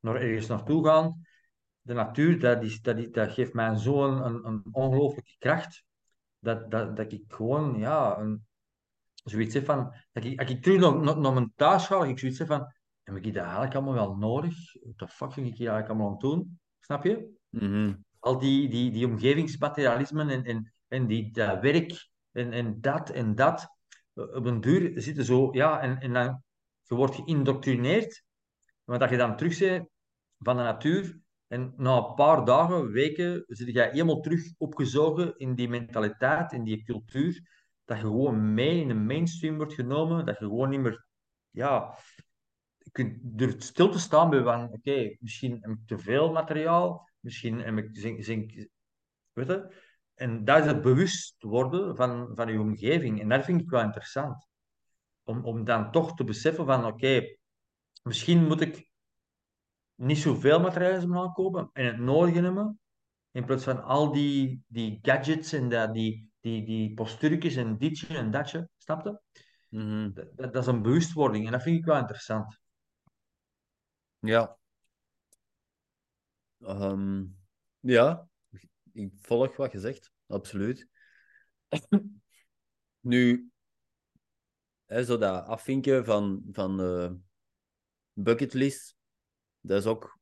[0.01, 1.15] naar ergens naartoe ga,
[1.81, 5.85] de natuur, dat, is, dat, is, dat geeft mij zo'n een, een ongelooflijke kracht,
[6.39, 8.47] dat, dat, dat ik gewoon, ja, een,
[9.25, 12.19] zoiets heb van, dat ik, als ik terug naar, naar, naar mijn thuis ga, ik
[12.19, 14.55] zoiets heb van, heb ik dat eigenlijk allemaal wel nodig?
[14.83, 16.61] Wat de fuck ik hier eigenlijk allemaal aan doen?
[16.81, 17.37] Snap je?
[17.51, 18.05] Mm -hmm.
[18.19, 23.35] Al die, die, die omgevingsmaterialismen en, en, en die, dat werk en, en dat en
[23.35, 23.77] dat.
[24.15, 26.43] Op een duur zitten zo, ja, en, en dan
[26.83, 28.25] je wordt geïndoctrineerd.
[28.85, 29.89] Maar dat je dan terug bent
[30.39, 31.19] van de natuur.
[31.47, 36.65] En na een paar dagen, weken, zit je helemaal terug opgezogen in die mentaliteit, in
[36.65, 37.57] die cultuur.
[37.85, 41.07] dat je gewoon mee in de mainstream wordt genomen, dat je gewoon niet meer,
[41.51, 41.99] ja,
[42.93, 47.61] kunt durft stil te staan bij van, oké, misschien heb ik te veel materiaal, misschien
[47.61, 48.69] heb ik zink, zink
[49.33, 49.87] weet je?
[50.19, 53.21] En dat is het bewust worden van, van je omgeving.
[53.21, 54.47] En dat vind ik wel interessant.
[55.23, 57.37] Om, om dan toch te beseffen van, oké,
[58.03, 58.91] misschien moet ik
[59.95, 62.81] niet zoveel materialen aankopen en het nodige nemen,
[63.31, 68.17] in plaats van al die, die gadgets en dat, die, die, die postuurtjes en ditje
[68.17, 69.21] en datje, snap je?
[69.69, 70.13] Mhm.
[70.13, 72.59] Dat, dat is een bewustwording en dat vind ik wel interessant.
[74.19, 74.57] Ja.
[76.61, 77.25] Ehm,
[77.81, 78.28] ja,
[78.99, 80.89] ik volg wat je zegt, absoluut.
[83.01, 83.51] Nu,
[84.87, 87.19] hè, zo dat afvinken van, van de
[88.13, 88.97] bucketlist,
[89.61, 90.19] dat is ook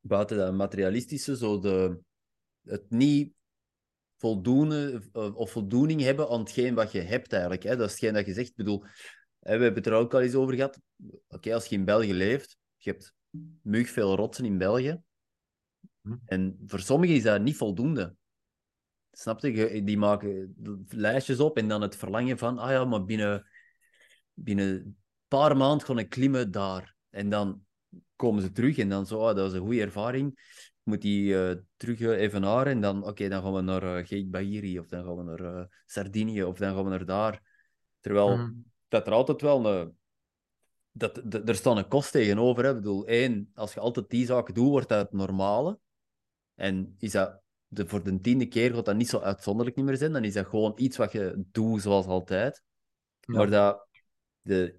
[0.00, 2.00] buiten dat materialistische, zo de,
[2.62, 3.34] het niet
[4.16, 7.62] voldoende eh, of voldoening hebben aan hetgeen wat je hebt eigenlijk.
[7.62, 7.76] Hè.
[7.76, 8.48] Dat is hetgeen dat je zegt.
[8.48, 8.84] Ik bedoel,
[9.40, 10.80] hè, we hebben het er ook al eens over gehad.
[11.28, 13.14] Oké, als je in België leeft, je hebt
[13.62, 15.02] mug veel rotsen in België.
[16.06, 16.14] Hm.
[16.24, 18.14] En voor sommigen is dat niet voldoende.
[19.12, 19.82] Snap je?
[19.84, 20.54] Die maken
[20.88, 23.46] lijstjes op en dan het verlangen van, ah ja, maar binnen,
[24.34, 24.96] binnen een
[25.28, 26.94] paar maanden gaan ik klimmen daar.
[27.10, 27.64] En dan
[28.16, 30.54] komen ze terug en dan zo, ah, dat is een goede ervaring.
[30.82, 34.26] Moet die eh, terug eh, evenaren en dan, oké, dan gaan we naar uh, Gate
[34.26, 37.42] Bahiri of dan gaan we naar eh, Sardinië of dan gaan we naar daar.
[38.00, 38.52] Terwijl Mhm.
[38.88, 39.96] dat er altijd wel een...
[40.92, 42.64] Dat, er staan een kost tegenover.
[42.64, 42.70] Hè.
[42.70, 45.78] Ik bedoel, één, als je altijd die zaken doet, wordt dat het normale.
[46.56, 49.96] En is dat de, voor de tiende keer gaat dat niet zo uitzonderlijk niet meer
[49.96, 50.12] zijn.
[50.12, 52.62] Dan is dat gewoon iets wat je doet zoals altijd.
[53.20, 53.34] Ja.
[53.34, 53.86] Maar dat
[54.40, 54.78] de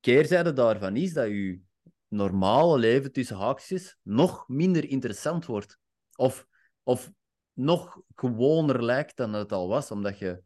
[0.00, 1.60] keerzijde daarvan is dat je
[2.08, 5.78] normale leven tussen haakjes nog minder interessant wordt.
[6.14, 6.46] Of,
[6.82, 7.12] of
[7.52, 10.42] nog gewoner lijkt dan het al was, omdat je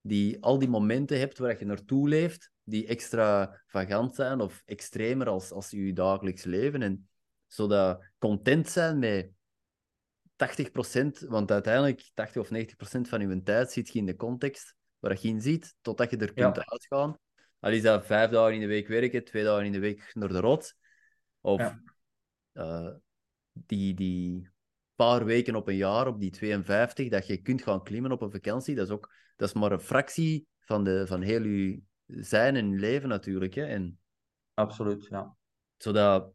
[0.00, 5.52] die, al die momenten hebt waar je naartoe leeft, die extravagant zijn of extremer als,
[5.52, 6.82] als je dagelijks leven.
[6.82, 7.08] En
[7.46, 9.30] zodat content zijn met
[10.38, 15.18] 80%, want uiteindelijk 80 of 90% van je tijd zit je in de context waar
[15.20, 16.50] je in ziet, totdat je er Ja.
[16.50, 17.18] kunt uitgaan.
[17.60, 20.28] Al is dat vijf dagen in de week werken, twee dagen in de week naar
[20.28, 20.74] de rot.
[21.40, 21.82] Of Ja.
[22.52, 22.94] eh,
[23.52, 24.50] die, die
[24.94, 28.30] paar weken op een jaar, op die 52, dat je kunt gaan klimmen op een
[28.30, 32.56] vakantie, dat is, ook, dat is maar een fractie van, de, van heel je zijn
[32.56, 33.54] en leven natuurlijk.
[33.54, 33.64] Hè.
[33.64, 33.98] En
[34.54, 35.36] Absoluut, ja.
[35.76, 36.32] zodat,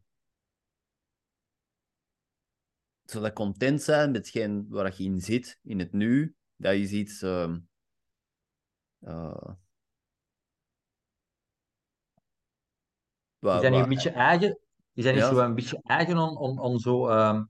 [3.14, 7.22] zodat content zijn met hetgeen waar je in zit, in het nu, dat is iets...
[7.22, 7.60] ehm,
[9.00, 9.56] eh, Is
[13.50, 14.60] wat- dat niet een beetje eigen?
[14.94, 15.30] Is dat niet Ja.
[15.30, 17.44] zo een beetje eigen on, on zo, ehm,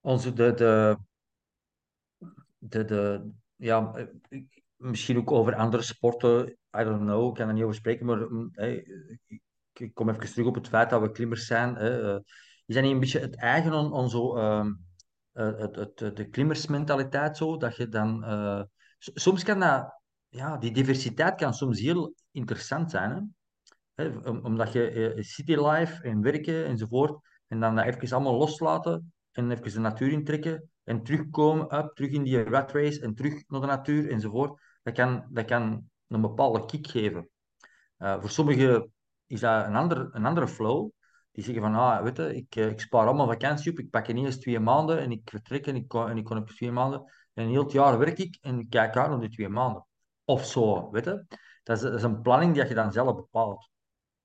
[0.00, 0.96] onze de, de,
[2.58, 4.40] de, de, ja, eh,
[4.76, 8.18] misschien ook over andere sporten, I don't know, ik kan er niet over spreken, maar
[8.30, 8.86] mm, hey,
[9.26, 11.74] ik, ik kom even terug op het feit dat we klimmers zijn.
[11.74, 12.20] Hè, eh,
[12.70, 14.72] is dat een beetje het eigen on zo, ehm,
[15.32, 18.62] eh, het, het, de klimmersmentaliteit zo, dat je dan, eh,
[18.98, 23.34] soms kan dat, ja, die diversiteit kan soms heel interessant zijn,
[23.94, 24.06] hè?
[24.08, 29.12] Om- omdat je eh, city life en werken enzovoort, en dan dat even allemaal loslaten
[29.32, 33.60] en even de natuur intrekken en terugkomen, terug in die rat race en terug naar
[33.60, 37.28] de natuur enzovoort, dat kan, dat kan een bepaalde kick geven.
[37.98, 38.92] Voor sommigen
[39.26, 40.90] is dat een, ander, een andere flow.
[41.40, 44.08] Die zeggen van, ah, weet je, ik, eh, ik spaar allemaal vakantie op, ik pak
[44.08, 47.12] ineens twee maanden en ik vertrek en ik, kon- en ik kon op twee maanden.
[47.34, 49.86] En heel het jaar werk ik en ik kijk uit naar die twee maanden.
[50.24, 51.24] Of zo, weet je.
[51.62, 53.70] Dat is, dat is een planning die je dan zelf bepaalt.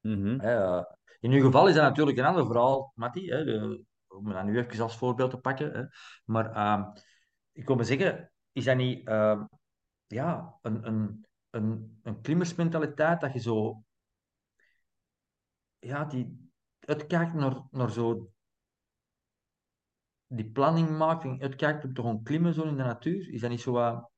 [0.01, 0.39] Mhm.
[0.39, 0.83] Hè, eh,
[1.19, 3.29] in uw geval is dat natuurlijk een ander verhaal, Matti.
[3.29, 5.71] Hè, de- om dat nu even als voorbeeld te pakken.
[5.73, 5.83] Hè.
[6.25, 6.83] Maar ehm,
[7.51, 9.43] ik wil maar zeggen, is dat niet ehm,
[10.07, 13.83] ja, een, een, een, een klimmersmentaliteit dat je zo
[15.79, 16.44] ja, die
[16.85, 18.29] uitkijkt naar, naar zo
[20.27, 23.33] die planning maakt en uitkijkt op gaan klimmen zo in de natuur?
[23.33, 24.09] Is dat niet zo wat,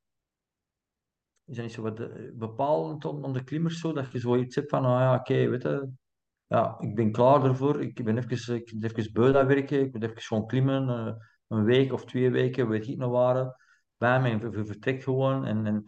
[1.46, 4.70] is dat niet zo wat eh, bepalend om, de klimmers zo, dat je zoiets hebt
[4.70, 5.90] van, ah ja, oké, weet je,
[6.48, 9.94] ja, ik ben klaar ervoor, ik ben even, ik ben even beu dat werken, ik
[9.94, 11.14] moet even gewoon klimmen, eh,
[11.48, 13.66] een week of twee weken, weet ik nog waar,
[13.98, 15.84] bij me, en gewoon en, en,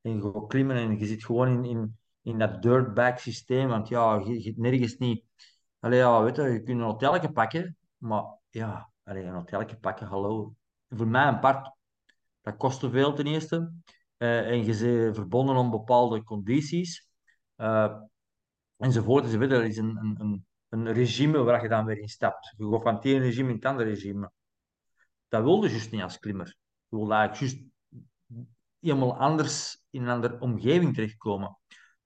[0.00, 4.42] en klimmen en je zit gewoon in, in, in dat dirtbag systeem, want ja, je,
[4.42, 5.24] je nergens niet
[5.80, 10.06] Allee, ja, weet je, je kunt een hotelletje pakken, maar ja, allee, een hotelletje pakken,
[10.06, 10.54] hallo.
[10.88, 11.76] Voor mij een part,
[12.40, 13.72] dat kost te veel ten eerste.
[14.16, 17.08] Eh, en je bent verbonden aan bepaalde condities.
[17.56, 17.92] eh,
[18.76, 19.50] enzovoort, enzovoort.
[19.50, 22.54] Dat is een, een, een, regime waar je dan weer in stapt.
[22.56, 24.30] Je gaat van het ene regime in het andere regime.
[25.28, 26.56] Dat wilde je juist niet als klimmer.
[26.88, 27.72] Je wilde eigenlijk juist
[28.80, 31.58] helemaal anders in een andere omgeving terechtkomen.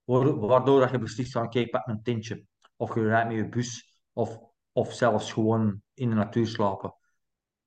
[0.03, 2.45] Waardoor dat je beslist van, oké, ik pak een tintje.
[2.75, 3.99] Of je rijdt met je bus.
[4.13, 4.39] Of,
[4.71, 6.95] of zelfs gewoon in de natuur slapen.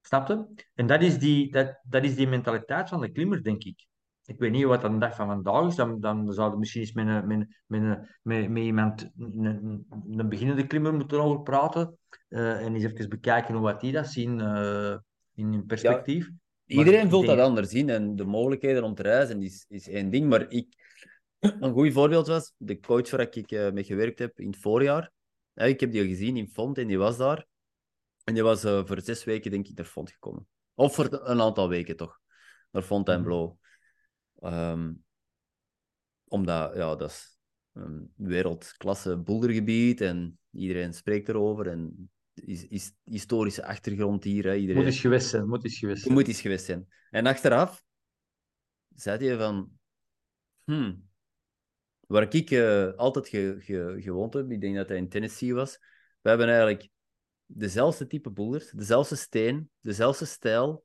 [0.00, 0.46] Snap je?
[0.74, 3.86] En dat is, die, dat, dat is die mentaliteit van de klimmer, denk ik.
[4.24, 5.74] Ik weet niet wat een dag van vandaag is.
[5.74, 10.66] Dan, dan zouden misschien eens met, een, met, met, met, met iemand, een, een beginnende
[10.66, 11.98] klimmer moeten over praten.
[12.28, 14.96] Uh, en eens even bekijken hoe wat die dat zien uh,
[15.34, 16.30] in perspectief.
[16.64, 17.88] Ja, iedereen voelt dat anders in.
[17.88, 20.28] En de mogelijkheden om te reizen is, is één ding.
[20.28, 20.87] Maar ik,
[21.38, 25.12] een goed voorbeeld was de coach waar ik uh, mee gewerkt heb in het voorjaar.
[25.54, 27.46] ik heb die gezien in Font en die was daar.
[28.24, 30.46] En die was uh, voor zes weken, denk ik, naar Font gekomen.
[30.74, 32.20] Of voor een aantal weken toch,
[32.70, 33.56] naar Fontainebleau.
[34.42, 35.04] Um,
[36.24, 37.38] omdat, ja, dat is
[37.72, 41.66] een wereldklasse bouldergebied en iedereen spreekt erover.
[41.66, 44.44] En is, is historische achtergrond hier.
[44.44, 44.54] Hè.
[44.54, 44.82] Iedereen...
[44.82, 46.14] Moet eens geweest zijn, moet eens geweest zijn.
[46.14, 46.88] Moet eens geweest zijn.
[47.10, 47.84] En achteraf
[48.94, 49.70] zei hij van...
[50.64, 51.07] Hmm,
[52.08, 55.78] waar ik uh, altijd ge, ge, gewoond heb, ik denk dat hij in Tennessee was,
[56.20, 56.88] we hebben eigenlijk
[57.46, 60.84] dezelfde type boulders, dezelfde steen, dezelfde stijl,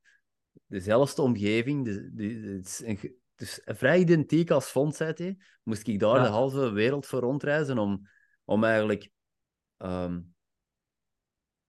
[0.66, 1.86] dezelfde omgeving.
[1.86, 6.28] De, de, het, is een, het vrij identiek als Font, zei Moest ik daar de
[6.28, 8.10] halve wereld voor rondreizen om,
[8.44, 9.10] om eigenlijk
[9.78, 10.36] um,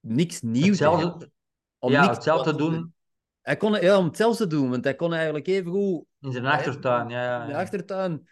[0.01, 1.33] niks nieuws te hebben.
[1.79, 2.95] Om ja, hetzelfde te doen.
[3.41, 6.05] Hij kon, ja, om hetzelfde te doen, want hij kon eigenlijk even goed...
[6.21, 7.23] In zijn achtertuin, ja.
[7.23, 8.29] ja, In de achtertuin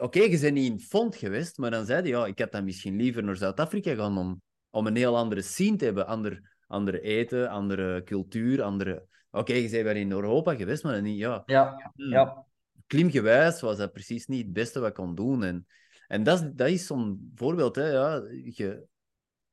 [0.00, 2.52] Oké, okay, je bent niet in Font geweest, maar dan zei hij, ja, ik had
[2.52, 6.06] dan misschien liever naar Zuid-Afrika gaan om, om een heel andere scene te hebben.
[6.06, 9.06] Ander, andere eten, andere cultuur, andere...
[9.30, 11.42] Oké, okay, je bent wel in Europa geweest, maar niet, ja...
[11.46, 12.10] Ja, hmm.
[12.10, 12.46] ja.
[12.86, 15.42] Klimgewijs was dat precies niet het beste wat ik kon doen.
[15.42, 15.66] En,
[16.06, 17.90] en dat, is, dat is zo'n voorbeeld, hè.
[17.90, 18.84] Ja, je,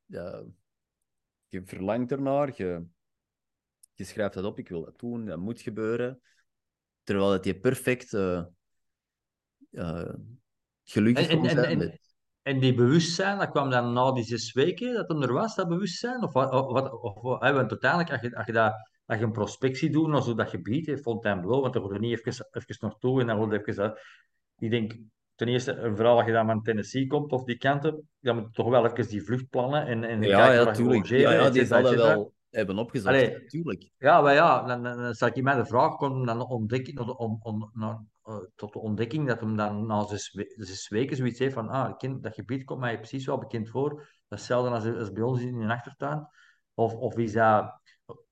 [0.05, 0.43] ja,
[1.47, 2.85] je verlangt ernaar, je,
[3.93, 6.21] je schrijft dat op, ik wil dat doen, dat moet gebeuren.
[7.03, 8.13] Terwijl het je perfect...
[8.13, 8.43] Uh,
[9.71, 10.13] uh,
[10.83, 11.99] gelukkig en, en, en,
[12.41, 15.67] en, die bewustzijn, dat kwam dan na die zes weken dat hem er was, dat
[15.67, 16.23] bewustzijn?
[16.23, 16.51] Of wat?
[16.51, 18.73] Of, of, want uiteindelijk, als je, als je, dat,
[19.05, 22.19] als je een prospectie doet naar zo dat gebied, Fontainebleau, want dan word je niet
[22.25, 23.75] even, even naartoe en dan word je even...
[23.75, 23.99] Dat,
[24.59, 24.97] ik denk,
[25.35, 28.45] ten eerste, een vooral als je dan van Tennessee komt of die kanten, dan moet
[28.45, 31.05] je toch wel even die vluchtplannen en, en ja, ja, natuurlijk.
[31.05, 33.89] Ja, ja, die zal wel hebben opgezocht, natuurlijk.
[33.97, 37.39] Ja, maar ja, dan, dan, dan stel ik mij de vraag, kon dan ontdekken, om,
[37.41, 41.53] om, om, uh, tot de ontdekking dat hem dan na zes, zes weken zoiets heeft
[41.53, 43.89] van, ah, dat gebied komt mij precies wel bekend voor.
[44.27, 46.27] Dat is hetzelfde als, als bij ons in een achtertuin.
[46.73, 47.81] Of, of is dat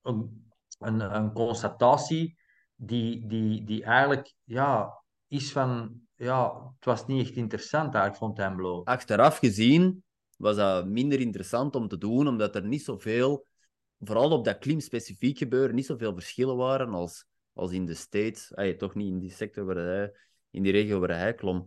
[0.01, 2.37] een, een, een constatatie
[2.75, 8.83] die, die, die eigenlijk ja, is van, ja, het was niet echt interessant eigenlijk, Fontainebleau.
[8.83, 10.03] Achteraf gezien
[10.37, 13.45] was dat minder interessant om te doen, omdat er niet zoveel,
[13.99, 17.25] vooral op dat klimspecifiek gebeuren, niet zoveel verschillen waren als
[17.55, 18.55] als in de States.
[18.55, 20.11] Ay, toch niet in die sector waar hij,
[20.51, 21.65] in die regio waar hij klom.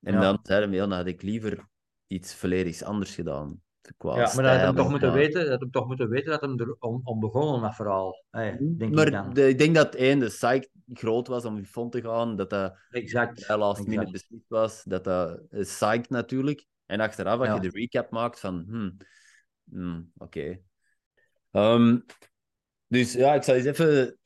[0.00, 1.68] En dan zei hij, ja, dan had ik liever
[2.06, 3.60] iets volledig anders gedaan.
[3.96, 6.40] Qua ja, maar dat had hem toch moeten weten, dat hem toch moeten weten dat
[6.40, 8.24] hem er om, om begonnen met verhaal.
[8.30, 9.34] Hey, denk maar ik, dan.
[9.34, 12.76] De, ik denk dat één, de site groot was om fond te gaan, dat dat
[12.90, 13.48] exact.
[13.48, 16.66] last minute beslist was, dat dat psyched natuurlijk.
[16.86, 17.54] En achteraf, als ja.
[17.54, 18.96] je de recap maakt van, hmm,
[19.70, 20.38] hmm oké.
[20.38, 21.74] Okay.
[21.74, 22.00] Um, ehm,
[22.86, 24.18] dus ja, ik zal eens even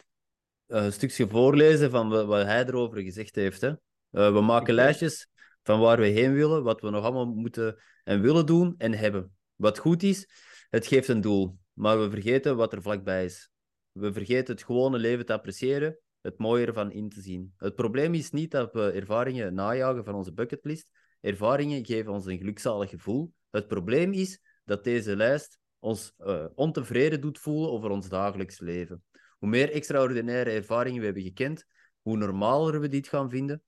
[0.67, 3.61] een stukje voorlezen van wat hij erover gezegd heeft.
[3.61, 3.69] Hè.
[3.69, 5.29] Uh, we maken lijstjes
[5.63, 9.37] van waar we heen willen, wat we nog allemaal moeten en willen doen en hebben.
[9.55, 10.29] Wat goed is,
[10.71, 13.51] het geeft een doel, maar we vergeten wat er vlakbij is.
[13.93, 17.55] We vergeten het gewone leven te appreciëren, het mooie ervan in te zien.
[17.57, 20.89] Het probleem is niet dat we ervaringen najagen van onze bucketlist.
[21.21, 23.33] Ervaringen geven ons een gelukzalig gevoel.
[23.51, 29.03] Het probleem is dat deze lijst ons uh, ontevreden doet voelen over ons dagelijks leven.
[29.39, 31.67] Hoe meer extraordinaire ervaringen we hebben gekend,
[32.03, 33.63] hoe normaler we dit gaan vinden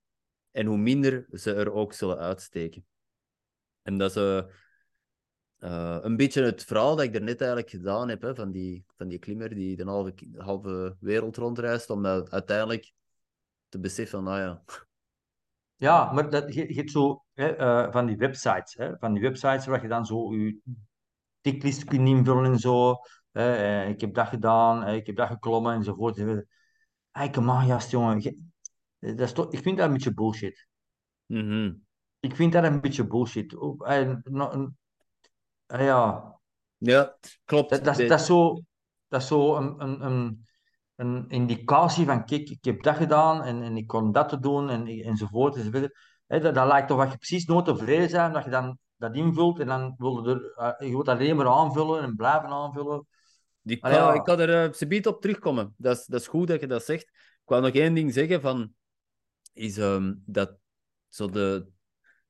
[0.50, 2.86] en hoe minder ze er ook zullen uitsteken.
[3.82, 4.42] En dat is uh,
[5.58, 8.84] uh, een beetje het verhaal dat ik er net eigenlijk gedaan heb, hè, van, die,
[8.96, 12.92] van die klimmer die de halve, halve wereld rondreist, om dat uiteindelijk
[13.68, 14.62] te beseffen, nou ja...
[15.80, 19.82] Ja, maar dat, hebt zo hè, uh, van die websites, hè, van die websites waar
[19.82, 20.58] je dan zo je
[21.40, 22.96] ticklist kunt invullen en zo.
[23.38, 26.16] Eh, ik heb dat gedaan, eh, ik heb dat geklommen enzovoort.
[27.30, 28.52] Come on, gast, jongen.
[28.98, 30.68] Dat is toch, ik vind dat een beetje bullshit.
[31.26, 31.86] Mm
[32.20, 33.56] Ik vind dat een beetje bullshit.
[33.78, 34.70] En, no,
[35.66, 36.36] ja.
[36.76, 37.70] Ja, klopt.
[37.70, 38.62] Dat, dat, dat, is zo,
[39.08, 40.46] dat is zo een, een, een,
[40.94, 44.70] een indicatie van, kijk, ik heb dat gedaan en, en ik kon dat te doen
[44.70, 45.56] en, enzovoort.
[45.56, 45.98] enzovoort.
[46.26, 49.14] He, dat, dat lijkt toch dat je precies nooit tevreden zijn, dat je dan dat
[49.14, 53.06] invult en dan wil je, er, je wilt alleen maar aanvullen en blijven aanvullen.
[53.68, 54.14] Die, ja.
[54.14, 55.74] Ik kan er uh, op terugkomen.
[55.76, 57.02] Dat is, dat is goed dat je dat zegt.
[57.02, 58.74] Ik wou nog één ding zeggen van...
[59.52, 60.56] is ehm, dat
[61.08, 61.66] zo de,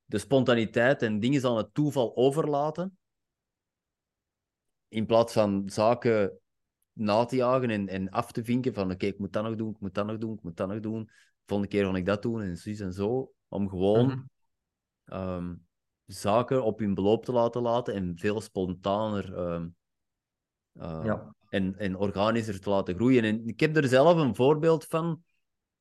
[0.04, 2.98] de spontaniteit en dingen aan het toeval overlaten.
[4.88, 6.38] In plaats van zaken
[6.92, 9.70] na te jagen en, en af te vinken van oké, ik moet dat nog doen,
[9.70, 11.10] ik moet dat nog doen, ik moet dat nog doen.
[11.46, 13.32] Volgende keer ga ik dat doen en zo en zo.
[13.48, 14.20] Om gewoon Mhm.
[15.04, 15.54] ehm,
[16.06, 19.68] zaken op hun beloop te laten laten en veel spontaner ehm,
[20.78, 21.34] eh, Ja.
[21.48, 23.24] en, en organischer te laten groeien.
[23.24, 25.22] En ik heb er zelf een voorbeeld van.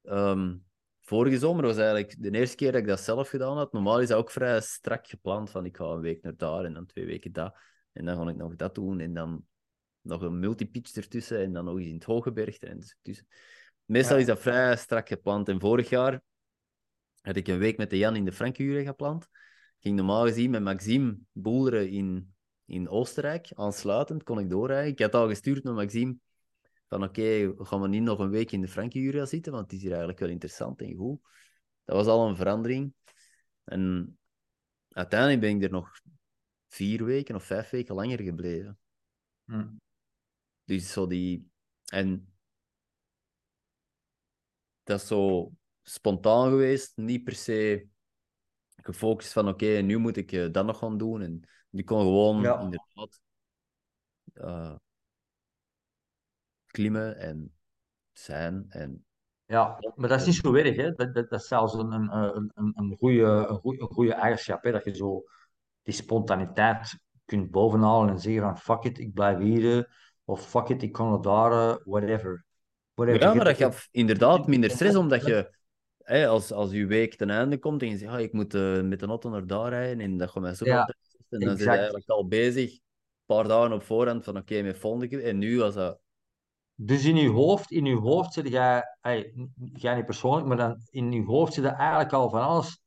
[0.04, 0.56] Ehm,
[1.02, 3.72] vorige zomer was eigenlijk de eerste keer dat ik dat zelf gedaan had.
[3.74, 6.74] Normaal is dat ook vrij strak gepland, van ik ga een week naar daar en
[6.74, 7.58] dan twee weken dat.
[7.94, 9.46] En dan ga ik nog dat doen en dan
[10.02, 13.28] nog een multipitch ertussen en dan nog eens in het Hogebergte en tussen.
[13.86, 14.22] Meestal Ja.
[14.22, 15.50] is dat vrij strak gepland.
[15.50, 16.22] En vorig jaar
[17.22, 19.24] had ik een week met de Jan in de Frankure gepland.
[19.24, 22.36] Ik ging normaal gezien met Maxime boeleren in,
[22.68, 23.52] in Oostenrijk.
[23.54, 24.92] Aansluitend kon ik doorrijden.
[24.92, 26.18] Ik had al gestuurd naar Maxime
[26.88, 29.82] van oké, gaan we niet nog een week in de Frankie zitten, want het is
[29.82, 31.20] hier eigenlijk wel interessant en goed.
[31.84, 32.94] Dat was al een verandering.
[33.64, 34.18] En
[34.90, 35.92] uiteindelijk ben ik er nog
[36.68, 38.80] vier weken of vijf weken langer gebleven.
[39.46, 39.68] Hm.
[40.64, 41.50] Dus zo die...
[41.86, 42.34] En
[44.84, 45.52] dat is zo
[45.82, 47.88] spontaan geweest, niet per se
[48.76, 51.22] gefocust van oké, nu moet ik eh, dat nog gaan doen.
[51.22, 52.60] En die kon gewoon Ja.
[52.60, 53.20] inderdaad
[54.34, 54.76] eh,
[56.66, 57.54] klimmen en
[58.14, 58.66] zijn.
[58.70, 59.06] En
[59.46, 60.92] Ja, maar dat is niet zo erg, hè.
[60.92, 64.14] Dat, dat, dat is zelfs een, een, een, een, een goede, een goede, een goede
[64.14, 64.72] eigenschap, hè.
[64.72, 65.24] Dat je zo
[65.84, 69.78] die spontaniteit kunt bovenhalen en zeggen van fuck it, ik blijf hier.
[69.78, 69.84] eh,
[70.26, 72.46] Of fuck it, ik kan naar daar, eh, whatever.
[72.94, 73.22] whatever.
[73.22, 75.54] ja, maar dat gaf inderdaad minder stress, omdat je,
[76.04, 78.82] hè, als, als je week ten einde komt en je zegt, ah, ik moet eh,
[78.82, 80.96] met de auto naar daar rijden en dat gaat mij zo Ja,
[81.30, 81.78] en dan je exact.
[81.78, 82.82] eigenlijk al bezig, een
[83.26, 85.24] paar dagen op voorhand, van oké, met volgende keer.
[85.24, 86.00] En nu was dat...
[86.80, 89.34] Dus in je hoofd, in je hoofd zit jij, hey,
[89.74, 92.82] jij niet persoonlijk, maar dan in je hoofd zit eigenlijk al van alles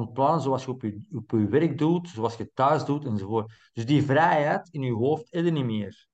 [0.00, 3.70] het plannen zoals je op je, op je werk doet, zoals je thuis doet enzovoort.
[3.72, 6.06] Dus die vrijheid in je hoofd is er niet meer.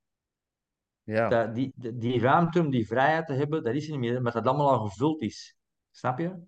[1.02, 1.28] Ja.
[1.28, 4.16] Dat, die, die, die ruimte om die vrijheid te hebben, dat is er niet meer,
[4.16, 5.56] omdat dat allemaal al gevuld is.
[5.90, 6.42] Snap je?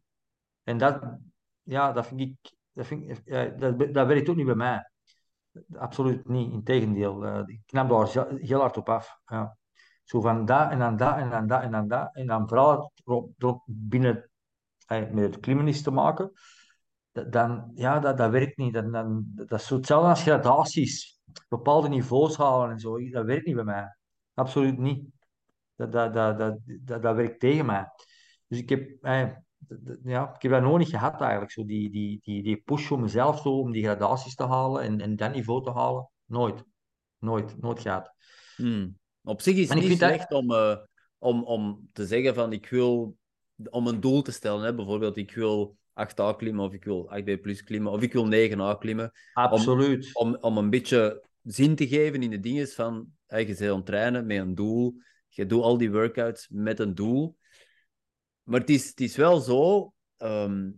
[0.62, 1.18] En dat,
[1.62, 4.90] ja, dat vind ik, dat, vind ik, ja, dat, dat werkt ook niet bij mij.
[5.76, 7.24] Absoluut niet, integendeel.
[7.26, 9.20] Eh, ik knap daar heel- hard op af.
[9.24, 9.56] Ja.
[10.04, 12.14] Zo van dat en dan dat en dan dat en dan dat.
[12.14, 12.92] En dan vooral
[13.38, 14.30] erop- binnen
[14.86, 16.32] eh, met het klimmen is te maken.
[17.30, 18.72] Dan, ja, dat, dat werkt niet.
[18.74, 21.20] Dan, dan, dat is zo hetzelfde als gradaties.
[21.48, 23.10] Bepaalde niveaus halen en zo.
[23.10, 23.96] Dat werkt niet bij mij.
[24.34, 25.04] Absoluut niet.
[25.76, 27.90] Dat, dat, dat, dat, dat, werkt tegen mij.
[28.48, 29.28] Dus ik heb, eh,
[30.04, 31.52] ja, ik heb dat niet gehad eigenlijk.
[31.52, 35.00] Zo die, die, die, die push voor mezelf zo, om die gradaties te halen en,
[35.00, 36.08] en dat niveau te halen.
[36.24, 36.64] Nooit.
[37.18, 37.60] Nooit.
[37.60, 38.14] Nooit gehad.
[38.56, 38.98] Hmm.
[39.22, 40.76] Op zich is het niet dat- slecht om, eh,
[41.18, 43.16] om, om te zeggen van ik wil
[43.70, 44.64] om een doel te stellen.
[44.64, 44.74] Hè?
[44.74, 48.78] Bijvoorbeeld, ik wil 8A klimmen of ik wil 8B plus klimmen of ik wil 9A
[48.78, 49.12] klimmen.
[49.32, 50.10] Absoluut.
[50.12, 53.76] Om, om een beetje zin te geven in de dingen van hè, je bent aan
[53.76, 54.94] het trainen met een doel.
[55.28, 57.36] Je doet al die workouts met een doel.
[58.42, 59.92] Maar het is, het is wel zo.
[60.16, 60.70] ehm,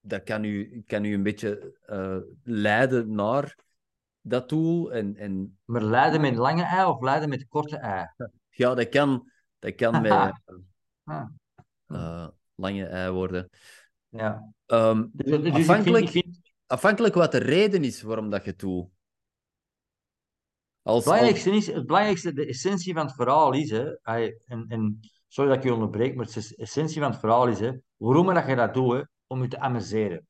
[0.00, 3.58] dat kan u, kan u een beetje eh, leiden naar
[4.20, 4.92] dat doel.
[4.92, 8.06] En, en Maar leiden met lange ei of leiden met korte ei?
[8.48, 10.42] ja, dat kan, dat kan met
[11.86, 13.48] eh, lange ei worden.
[14.08, 14.52] Ja.
[14.66, 18.44] Ehm, Dus, dus ik vind- Afhankelijk- ik vind, afhankelijk wat de reden is waarom dat
[18.44, 18.88] je het doet.
[20.82, 24.64] Als, Het als, belangrijkste, is, het belangrijkste, de essentie van het verhaal is, hè, en,
[24.68, 25.00] en
[25.36, 28.46] sorry dat ik je onderbreek, maar de essentie van het verhaal is, hè, waarom dat
[28.46, 30.26] je dat doet, om je te amuseren.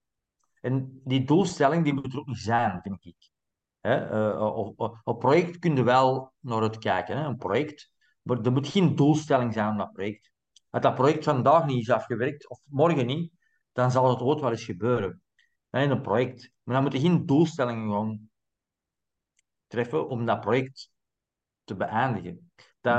[0.60, 3.30] En die doelstelling, die moet er ook niet zijn, vind ik.
[3.80, 4.56] Hè, eh,
[5.04, 7.90] op, project kun je wel naar het kijken, hè, een project,
[8.22, 10.30] maar er moet geen doelstelling zijn aan dat project.
[10.70, 13.32] Als dat project vandaag niet is afgewerkt, of morgen niet,
[13.72, 15.22] dan zal het ooit wel eens gebeuren.
[15.70, 16.52] Hè, in een project.
[16.62, 18.30] Maar dan moet je geen doelstellingen gaan
[19.66, 20.90] treffen om dat project
[21.64, 22.50] te beëindigen.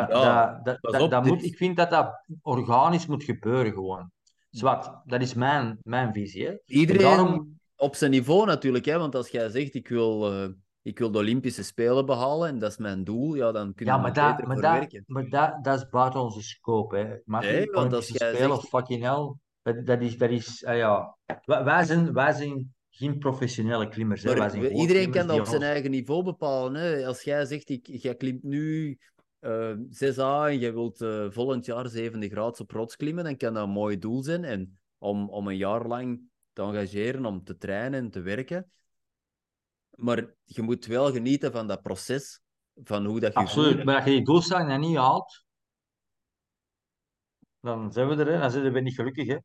[0.08, 3.24] Dat, Ja, dat, dat, dat, op, dat dit- moet, ik vind dat dat organisch moet
[3.24, 4.12] gebeuren gewoon.
[4.50, 6.46] Zwat, dat is mijn, mijn visie.
[6.46, 6.54] Hè.
[6.66, 8.98] iedereen daarom- op zijn niveau natuurlijk, hè?
[8.98, 10.50] want als jij zegt ik wil, eh,
[10.82, 13.92] ik wil de Olympische Spelen behalen en dat is mijn doel, ja, dan kun je
[13.92, 15.04] Ja, maar, beter dat, maar, voor dat, werken.
[15.08, 16.98] maar dat, dat is buiten onze scope.
[16.98, 17.16] Hè.
[17.26, 20.78] Maar Nee, want als jij Spelen, zegt- fucking hell, dat, dat is, dat is ah
[20.78, 21.18] ja.
[21.46, 24.24] Wij, zijn, wij zijn geen professionele klimmers.
[24.24, 24.30] Hè.
[24.30, 26.74] Maar Wij zijn iedereen kan dat op zijn eigen niveau bepalen.
[26.82, 27.06] Hè?
[27.06, 28.98] Als jij zegt, ik, jij klimt nu
[29.40, 33.54] eh 6A en jij wilt eh, volgend jaar 7 graden op rots klimmen, dan kan
[33.54, 34.44] dat een mooi doel zijn.
[34.44, 36.22] En om, om een jaar lang
[36.54, 38.72] te engageren, om te trainen en te werken.
[39.90, 42.42] Maar je moet wel genieten van dat proces,
[42.84, 43.74] van hoe dat je Absoluut.
[43.74, 43.86] voelt.
[43.86, 45.46] Maar als je die doelstelling dan niet haalt,
[47.60, 48.32] dan zijn we er.
[48.32, 48.40] Hè.
[48.40, 49.28] Dan zijn we niet gelukkig.
[49.28, 49.38] Hè.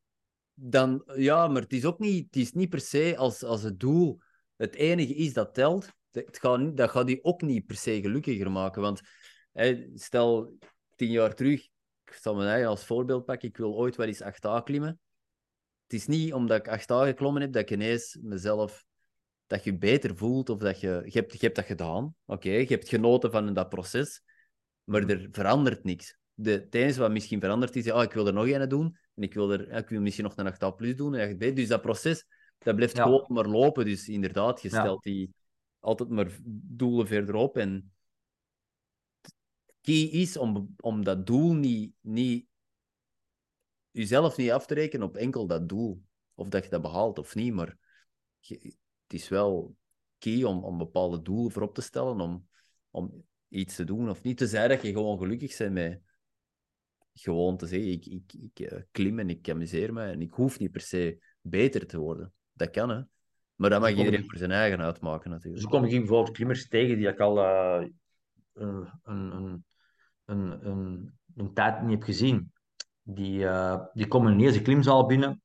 [0.54, 3.80] dan, ja, maar het is ook niet, het is niet per se als, als het
[3.80, 4.20] doel
[4.62, 5.88] het enige is dat telt.
[6.10, 8.82] Het gaat, dat gaat die ook niet per se gelukkiger maken.
[8.82, 9.00] Want
[9.94, 10.58] stel,
[10.96, 11.68] tien jaar terug,
[12.04, 15.00] ik zal mijn eigen als voorbeeld pakken, ik wil ooit wel eens 8A klimmen.
[15.82, 18.84] Het is niet omdat ik 8A geklommen heb dat ik ineens mezelf
[19.46, 22.14] dat je je beter voelt of dat je, je, hebt, je hebt dat gedaan.
[22.26, 24.22] Oké, je hebt genoten van dat proces,
[24.84, 26.16] maar er verandert niks.
[26.34, 29.22] De, het enige wat misschien verandert is, oh, ik wil er nog een doen en
[29.22, 31.14] ik wil, er, ik wil misschien nog een 8A plus doen.
[31.14, 32.26] En je dus dat proces,
[32.58, 33.02] dat blijft Ja.
[33.02, 33.84] gewoon maar lopen.
[33.84, 34.80] Dus inderdaad, je Ja.
[34.80, 35.34] stelt die
[35.80, 37.56] altijd maar doelen verderop.
[37.56, 37.91] En
[39.82, 42.46] key is om, om dat doel niet, niet
[43.90, 46.02] jezelf niet af te rekenen op enkel dat doel.
[46.34, 47.76] Of dat je dat behaalt of niet, maar
[48.38, 49.76] je- het is wel
[50.18, 52.48] key om, om bepaalde doelen voorop te stellen, om,
[52.90, 54.36] om iets te doen of niet.
[54.36, 56.00] Te zeggen dat je gewoon gelukkig bent met
[57.14, 60.58] gewoon te zeggen, ik, ik, ik eh, klim en ik amuseer me en ik hoef
[60.58, 62.32] niet per se beter te worden.
[62.52, 63.02] Dat kan, hè.
[63.54, 65.64] Maar dat mag Dus iedereen ik- voor zijn eigen uitmaken, Dus natuurlijk.
[65.64, 67.88] ik kom ik bijvoorbeeld klimmers tegen die ik al eh,
[68.52, 69.64] een, een, een,
[70.32, 72.52] een, een, tijd niet heb gezien.
[73.02, 75.42] Die, eh, die komen in deze klimzaal binnen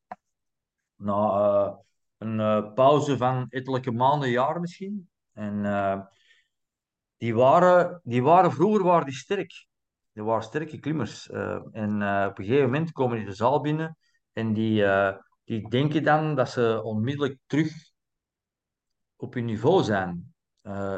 [0.96, 1.74] na eh,
[2.18, 5.10] een eh, pauze van ettelijke maanden, jaren misschien.
[5.34, 6.10] En
[7.18, 9.68] die, waren, die waren vroeger waren die sterk.
[10.12, 11.30] Die waren sterke klimmers.
[11.72, 11.94] En
[12.28, 13.98] op een gegeven moment komen die de zaal binnen
[14.34, 14.86] en die,
[15.44, 17.74] die denken dan dat ze onmiddellijk terug
[19.16, 20.34] op hun niveau zijn.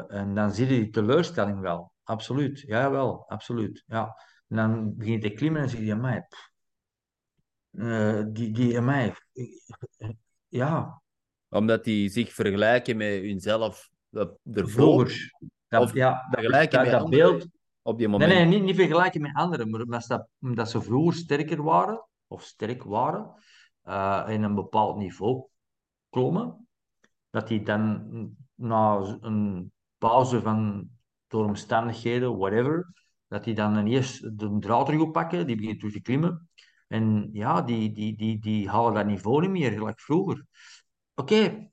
[0.08, 1.92] En dan zie je die teleurstelling wel.
[2.10, 2.60] Absoluut.
[2.60, 3.24] Ja, wel.
[3.28, 3.84] Absoluut.
[3.88, 4.16] Ja.
[4.48, 6.28] En dan begin je te klimmen en zeg je, mij,
[8.34, 9.16] die, die, mij,
[10.48, 11.02] ja,
[11.50, 14.22] Omdat die zich vergelijken met hunzelf eh,
[14.54, 14.70] ervoor.
[14.70, 15.32] vroeger.
[15.68, 17.48] Dat, Of ja, dat, vergelijken dat, met dat beeld.
[17.82, 18.34] op die Nee, moment.
[18.40, 22.44] nee, niet, niet vergelijken met anderen, maar omdat, dat, omdat ze vroeger sterker waren, of
[22.44, 23.34] sterk waren,
[23.84, 25.46] eh in een bepaald niveau
[26.10, 26.68] klommen,
[27.30, 28.06] dat die dan
[28.56, 30.90] na een pauze van
[31.30, 32.94] door omstandigheden, whatever,
[33.28, 36.50] dat die dan ineens de draad terug oppakken, die beginnen terug te klimmen.
[36.88, 40.46] En ja, die, die, die, die halen dat niveau niet meer, gelijk vroeger.
[41.16, 41.70] Oké,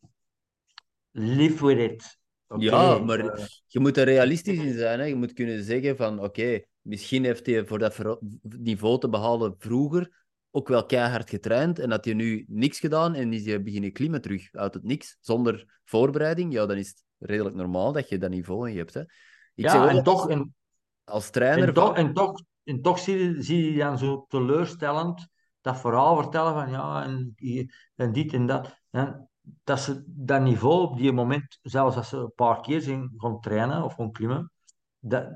[1.11, 2.19] live with it.
[2.59, 4.99] Ja, maar je moet er realistisch in zijn.
[4.99, 5.05] Hè.
[5.05, 10.25] Je moet kunnen zeggen van, oké, misschien heeft hij voor dat niveau te behalen vroeger
[10.51, 14.21] ook wel keihard getraind en dat hij nu niks gedaan en is hij beginnen klimmen
[14.21, 16.53] terug uit het niks, zonder voorbereiding.
[16.53, 18.95] Ja, dan is het redelijk normaal dat je dat niveau in hebt.
[18.95, 19.03] Hè.
[19.57, 20.55] Ik zeg ja, ook en toch, en,
[21.05, 24.25] als trainer En toch, van- en toch, en toch zie, je, zie je dan zo
[24.29, 25.29] teleurstellend
[25.61, 27.35] dat verhaal vertellen van ja, en,
[27.95, 28.81] en dit en dat.
[28.91, 29.31] En
[29.65, 33.41] dat ze dat niveau op die moment, zelfs als ze een paar keer zijn gaan
[33.41, 34.53] trainen of gaan klimmen,
[34.99, 35.29] dat,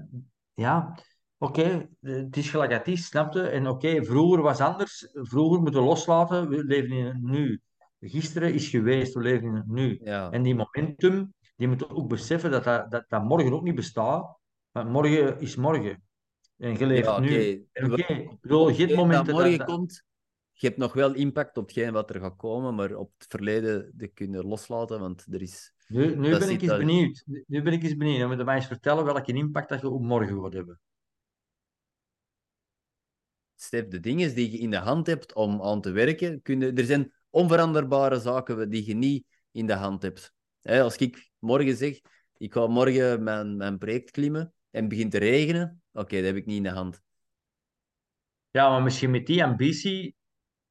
[0.55, 0.99] ja,
[1.39, 3.43] oké, het is gelijk het is, snap je?
[3.43, 7.61] En oké, vroeger was anders, vroeger moeten we loslaten, we leven in het nu.
[8.01, 10.01] Gisteren is geweest, we leven in het nu.
[10.05, 10.31] ja.
[10.31, 14.39] En die momentum, die moeten ook beseffen dat dat, dat, dat morgen ook niet bestaat.
[14.71, 16.03] Want morgen is morgen.
[16.57, 17.69] En je leeft Ja, nu.
[17.73, 20.05] Oké, Wel, ik bedoel, Hetgeen momenten dat morgen dat, komt,
[20.53, 23.93] je hebt nog wel impact op hetgeen wat er gaat komen, maar op het verleden
[23.95, 25.73] dat kun je loslaten, want er is...
[25.87, 27.23] Nu, nu ben ik eens benieuwd.
[27.27, 28.19] Nu nu ben ik eens benieuwd.
[28.19, 30.81] Dan moet je mij eens vertellen welke impact dat je op morgen gaat hebben.
[33.55, 36.85] Stef, de dingen die je in de hand hebt om aan te werken, kunnen, er
[36.85, 40.39] zijn onveranderbare zaken die je niet in de hand hebt.
[40.63, 42.01] Hè, als ik morgen zeg,
[42.37, 44.41] ik ga morgen mijn, mijn project klimmen
[44.71, 47.01] en het begint te regenen, oké, dat heb ik niet in de hand.
[48.51, 50.15] Ja, maar misschien met die ambitie,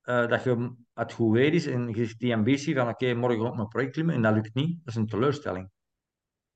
[0.02, 3.48] eh, dat je het goed weer is en je die ambitie van oké, morgen ga
[3.50, 5.70] ik mijn project klimmen en dat lukt niet, dat is een teleurstelling.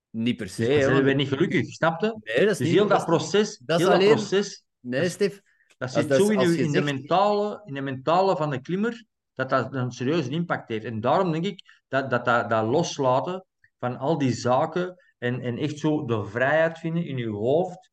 [0.10, 0.66] Niet per se.
[0.66, 2.08] Dus dan zijn we niet gelukkig, snap je?
[2.24, 2.76] Nee, dat is Dus niet...
[2.76, 5.42] heel dat proces, dat is heel dat alleen- proces, Nee, Stef.
[5.78, 8.62] dat zit dat is- zo in, je in, de mentale, in de mentale van de
[8.62, 10.86] klimmer, dat dat een serieuze impact heeft.
[10.86, 13.46] En daarom denk ik dat dat, dat, dat loslaten
[13.80, 17.92] van al die zaken en, en echt zo de vrijheid vinden in je hoofd,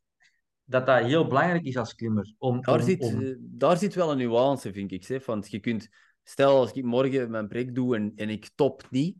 [0.64, 2.34] dat dat heel belangrijk is als klimmer.
[2.38, 5.04] Om, Daar, om, zit, om- eh, daar zit wel een nuance, vind ik.
[5.04, 5.26] Zeg.
[5.26, 5.88] Want je kunt,
[6.22, 9.16] stel als ik morgen mijn project doe en, en ik top niet,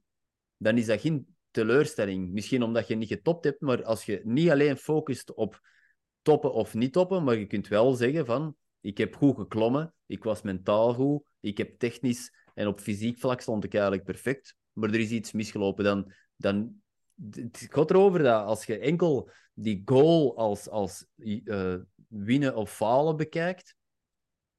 [0.57, 2.33] dan is dat geen teleurstelling.
[2.33, 5.61] Misschien omdat je niet getopt hebt, maar als je niet alleen focust op
[6.23, 10.25] toppen of niet toppen, maar je kunt wel zeggen van, ik heb goed geklommen, ik
[10.25, 14.89] was mentaal goed, ik heb technisch en op fysiek vlak stond ik eigenlijk perfect, maar
[14.89, 16.13] er is iets misgelopen, dan...
[16.37, 16.83] dan
[17.31, 21.77] het gaat erover dat als je enkel die goal als, als eh,
[22.09, 23.77] winnen of falen bekijkt,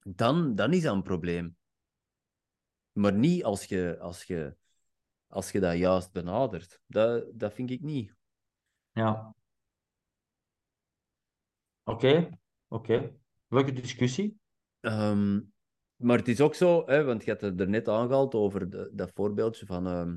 [0.04, 1.58] dan, dan is dat een probleem.
[2.92, 4.56] Maar niet als je, als je,
[5.28, 6.80] als je dat juist benadert.
[6.86, 8.16] Dat, dat vind ik niet.
[8.92, 9.36] ja.
[11.84, 12.30] Oké,
[12.68, 13.21] oké.
[13.52, 14.38] Leuke discussie.
[14.80, 15.40] Ehm,
[15.96, 18.90] maar het is ook zo, hè, want je had het er net aangehaald over de,
[18.94, 20.16] dat voorbeeldje van ehm,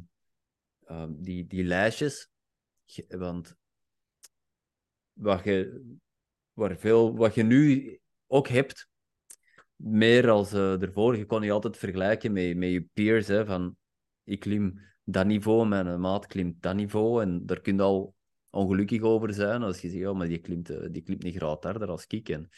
[0.85, 2.30] ehm, die, die lijstjes.
[2.85, 3.57] Je- Want
[5.12, 5.85] wat je,
[6.53, 8.89] waar veel, wat je nu ook hebt,
[9.76, 13.26] meer als eh ervoor, je kon je altijd vergelijken met, met je peers.
[13.26, 13.76] Hè, van,
[14.24, 17.22] ik klim dat niveau, mijn maat klimt dat niveau.
[17.22, 18.14] En daar kun je al
[18.51, 21.62] ongelukkig over zijn als je zegt, oh, maar die klimt, eh, die klimt niet graag
[21.62, 22.28] harder als ik.
[22.28, 22.51] En,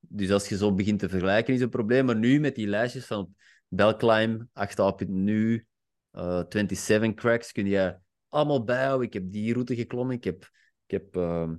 [0.00, 2.04] dus als je zo begint te vergelijken, is een probleem.
[2.04, 3.34] Maar nu met die lijstjes van
[3.68, 5.66] Belclimb, 8a.nu,
[6.10, 9.06] eh 27 cracks, kun je allemaal bijhouden.
[9.06, 10.50] Ik heb die route geklommen, ik heb,
[10.86, 11.56] ik heb ehm,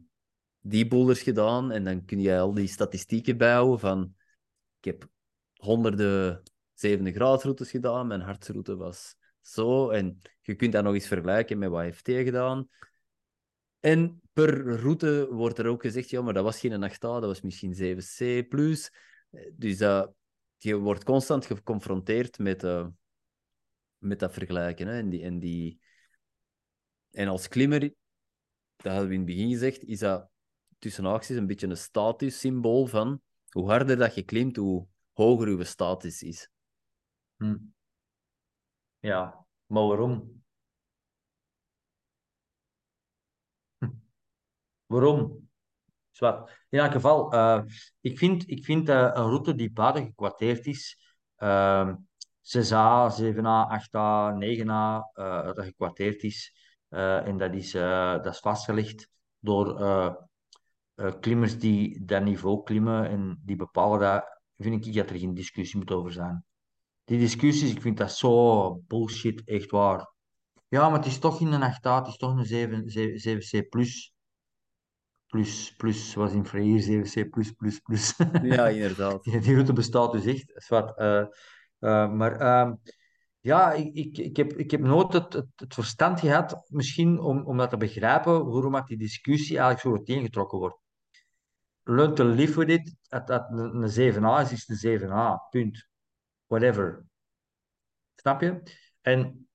[0.60, 1.72] die boulders gedaan.
[1.72, 4.14] En dan kun je al die statistieken bijhouden van...
[4.78, 5.10] Ik heb
[5.54, 9.90] honderden zevende graadsroutes gedaan, mijn hartsroute was zo.
[9.90, 12.70] En je kunt dat nog eens vergelijken met wat heeft gedaan.
[13.80, 17.42] En per route wordt er ook gezegd, ja, maar dat was geen 8A, dat was
[17.42, 18.48] misschien 7C+.
[19.54, 20.14] Dus dat,
[20.58, 22.88] je wordt constant geconfronteerd met, eh,
[23.98, 24.88] met dat vergelijken.
[24.88, 24.98] Hè?
[24.98, 25.80] En, die, die...
[27.12, 27.80] en als klimmer,
[28.76, 30.30] dat hadden we in het begin gezegd, is dat
[30.78, 35.64] tussen haakjes een beetje een statussymbool van hoe harder dat je klimt, hoe hoger uw
[35.64, 36.50] status is.
[37.38, 37.58] Hm.
[39.00, 40.39] Ja, maar waarom?
[44.90, 45.48] Waarom?
[46.70, 47.62] In elk geval, eh,
[48.02, 50.98] ik vind, ik vind eh, een route die buiten gekwateerd is,
[51.36, 51.96] ehm
[52.42, 56.56] 6A, 7A, 8A, 9A, eh, dat gekwateerd is,
[56.88, 59.10] eh, en dat is, dat is vastgelegd
[59.40, 60.28] door
[61.20, 65.78] klimmers die dat niveau klimmen en die bepalen dat, vind ik dat er geen discussie
[65.78, 66.46] moet over zijn.
[67.04, 70.14] Die discussies, ik vind dat zo bullshit, echt waar.
[70.68, 73.70] Ja, maar het is toch in een 8A, het is toch een 7, 7, c
[73.70, 74.14] plus.
[75.30, 78.16] Plus, plus, was in Freire 7C, plus, plus, plus.
[78.42, 79.24] Ja, inderdaad.
[79.24, 80.52] Die, route bestaat dus echt.
[80.56, 80.98] Zwart.
[80.98, 81.26] eh
[81.80, 82.76] eh, maar ehm,
[83.40, 87.58] ja, ik, ik, heb, ik heb nooit het, het, het verstand gehad, misschien om, om
[87.58, 90.78] dat te begrijpen, waarom die discussie eigenlijk zo uiteengetrokken wordt.
[91.84, 92.96] Learn to live with it.
[93.08, 95.50] Dat, dat een een 7A is, is een 7A.
[95.50, 95.88] Punt.
[96.46, 97.06] Whatever.
[98.16, 98.62] Snap je?
[99.02, 99.48] En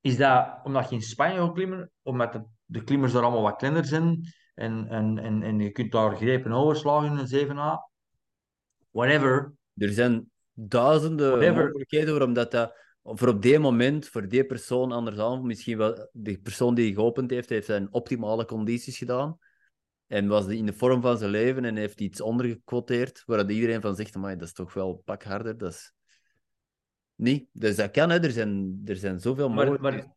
[0.00, 3.56] is dat omdat je in Spanje gaat klimmen, omdat de, de klimmers daar allemaal wat
[3.56, 7.94] kleiner zijn en, en, en, en je kunt daar grepen overslagen in een 7A?
[8.90, 9.52] Whatever.
[9.76, 11.64] Er zijn duizenden Whatever.
[11.64, 16.38] mogelijkheden waarom dat, dat voor op die moment, voor die persoon andersom, misschien wel de
[16.38, 19.38] persoon die geopend heeft, heeft zijn optimale condities gedaan.
[20.06, 23.96] En was in de vorm van zijn leven en heeft iets ondergequoteerd, waar iedereen van
[23.96, 25.58] zegt, dat is toch wel pak harder.
[25.58, 25.94] Dat is...
[27.14, 27.48] Niet.
[27.52, 28.20] Dus dat kan, hè.
[28.20, 30.06] Er zijn, er zijn zoveel Maar, mogelijkheden.
[30.06, 30.15] maar,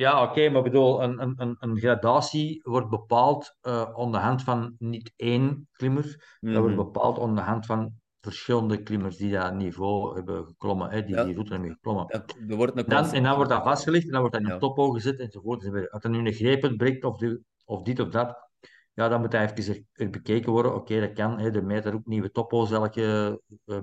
[0.00, 4.42] ja, oké, maar ik bedoel, een, een, een, gradatie wordt bepaald eh aan de hand
[4.42, 6.84] van niet één klimmer, dat wordt Mhm.
[6.84, 11.24] bepaald aan de hand van verschillende klimmers die dat niveau hebben geklommen, hè, die Ja.
[11.24, 12.06] die route hebben geklommen.
[12.48, 14.54] Er wordt een Dan, en dan wordt dat vastgelegd en dan wordt dat in Ja.
[14.54, 15.90] een topo gezet enzovoort.
[15.90, 18.48] Als er nu een greep breekt of, de, of dit of dat,
[18.94, 20.74] ja, dan moet dat even er, er bekeken worden.
[20.74, 21.38] Oké, dat kan.
[21.38, 23.78] Hè, de meter ook nieuwe topo's elke eh,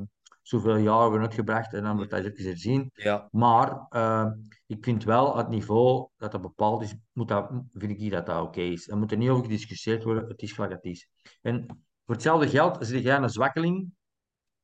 [0.48, 2.89] zoveel jaar worden uitgebracht en dan wordt dat even herzien.
[2.93, 4.26] Ja, Maar eh,
[4.66, 8.26] ik vind wel het niveau dat dat bepaald is, moet dat, vind ik niet dat
[8.26, 8.88] dat oké is.
[8.88, 10.28] Er moet er niet over gediscussieerd worden.
[10.28, 11.10] Het is gelijk het is.
[11.41, 11.66] En
[12.06, 13.91] voor hetzelfde geld zit jij een zwakkeling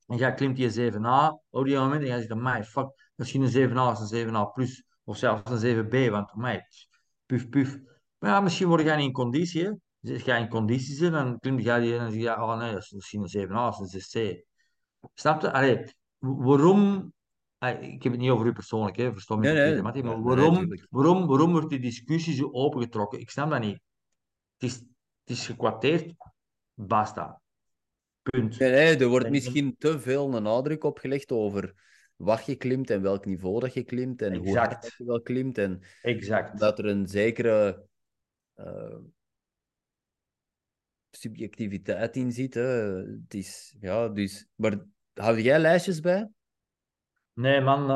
[0.08, 3.70] en jij klimt die 7A, op die moment en jij zegt, amai, fuck, misschien een
[3.70, 6.62] 7A is een 7A plus, of zelfs een 7B, want amai,
[7.26, 7.80] puf, puf.
[8.18, 9.72] Maar ja, misschien word jij niet in conditie, hè.
[10.14, 12.72] Als jij in conditie zit, dan klimt jij die en dan zeg je, oh nee,
[12.74, 14.44] dat is misschien een 7A, dat is een 6C.
[15.14, 15.51] Snap je?
[15.51, 15.86] Allee,
[16.20, 17.14] waarom,
[17.80, 19.82] ik heb het niet over u persoonlijk, hè, versta me Nee, niet nee.
[19.82, 23.20] maar nee, waarom, waarom, waarom wordt die discussie zo opengetrokken?
[23.20, 23.80] Ik snap dat niet.
[24.58, 24.74] Het is,
[25.24, 25.56] het
[25.99, 26.14] is
[26.74, 27.41] basta.
[28.22, 28.60] Punt.
[28.60, 31.74] Nee, er wordt En- misschien te veel een nadruk op gelegd over
[32.16, 35.58] wat je klimt en welk niveau dat je klimt en hoe hard je wel klimt.
[35.58, 36.60] En Exact.
[36.60, 37.86] dat er een zekere
[38.54, 38.95] eh,
[41.16, 42.53] subjectiviteit in zit.
[42.53, 42.61] Hè.
[42.61, 44.47] Het is, ja, dus...
[44.55, 46.30] Maar hou jij lijstjes bij?
[47.34, 47.89] Nee, man.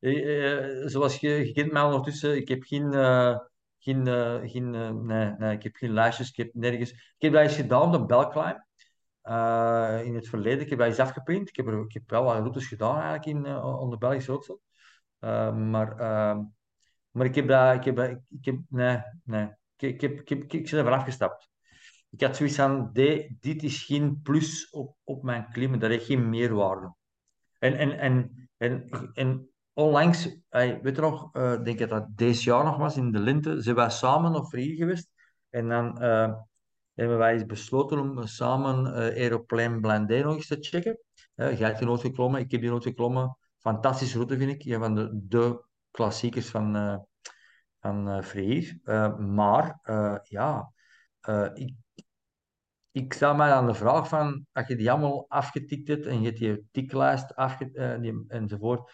[0.00, 3.38] eh, zoals je, je kent mij ondertussen, ik heb geen, eh,
[3.78, 4.70] geen, eh, geen,
[5.06, 6.90] nee, nee, ik heb geen lijstjes, ik heb nergens.
[6.90, 8.66] Ik heb dat eens gedaan op de Belclimb
[10.06, 10.60] in het verleden.
[10.60, 11.48] Ik heb dat eens afgeprint.
[11.48, 14.58] Ik heb, er, ik heb wel wat routes gedaan eigenlijk in, onder Belgische.
[15.18, 15.96] Eh, maar,
[17.10, 19.48] maar ik heb dat, ik heb, ik, heb, nee, nee.
[19.76, 21.48] Ik, ik, heb, ik, heb, ik, ben er vanaf gestapt.
[22.10, 22.56] Ik had zoiets
[22.92, 26.94] de- dit is geen plus op, op mijn klimmen, dat heeft geen meerwaarde.
[27.58, 32.06] En, en, en, en, en onlangs, ey, weet je nog, eh, ik denk dat dat
[32.16, 35.10] deze jaar nog was, in de lente, zijn wij samen nog hier geweest.
[35.50, 36.34] En dan, eh,
[36.94, 40.98] hebben wij eens besloten om samen uh, Aeroplein Blindé nog eens te checken.
[41.36, 43.36] Uh, jij hebt die nooit geklommen, ik heb die nooit geklommen.
[43.58, 46.96] Fantastische route vind ik, een van de, de klassiekers van, uh,
[47.80, 49.80] van uh, maar
[50.22, 50.72] ja,
[51.54, 51.74] ik,
[52.98, 56.26] ik stel mij aan de vraag van, als je die allemaal afgetikt hebt en je
[56.26, 58.90] hebt die tiklijst afge, die, enzovoort,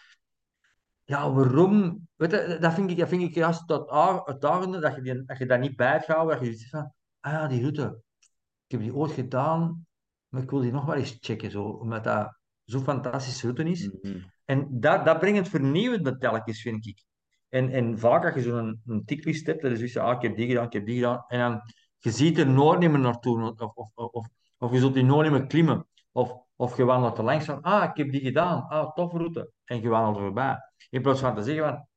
[1.03, 2.07] ja, waarom?
[2.15, 5.37] Weet je, dat vind ik, dat vind ik juist dat uitdagende, dat je, die, dat
[5.37, 8.01] je dat niet bijhoudt, dat je zegt van, ah ja, die route,
[8.65, 9.85] ik heb die ooit gedaan,
[10.27, 13.89] maar ik wil die nog wel eens checken, zo, omdat dat zo'n fantastische route is.
[14.01, 14.17] Mhm.
[14.45, 17.03] En dat, dat brengt het vernieuwend met telkens, vind ik.
[17.49, 20.35] En, en vaak als je zo'n een ticklist hebt, dat is dus, ah, ik heb
[20.35, 21.61] die gedaan, ik heb die gedaan, en dan,
[22.05, 24.27] je ziet er nooit naartoe, of, of, of,
[24.57, 27.97] of je zult die nooit klimmen, of, of je wandelt er langs van, ah, ik
[27.97, 30.57] heb die gedaan, ah, toffe route, en je wandelt voorbij.
[30.89, 31.87] In plaats van te zeggen van,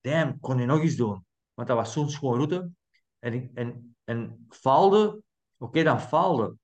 [0.00, 1.24] damn, kon je nog eens doen.
[1.54, 2.70] Want dat was zo'n schoon route.
[3.18, 5.22] En, en, en faalde,
[5.58, 6.56] oké, dan faalde.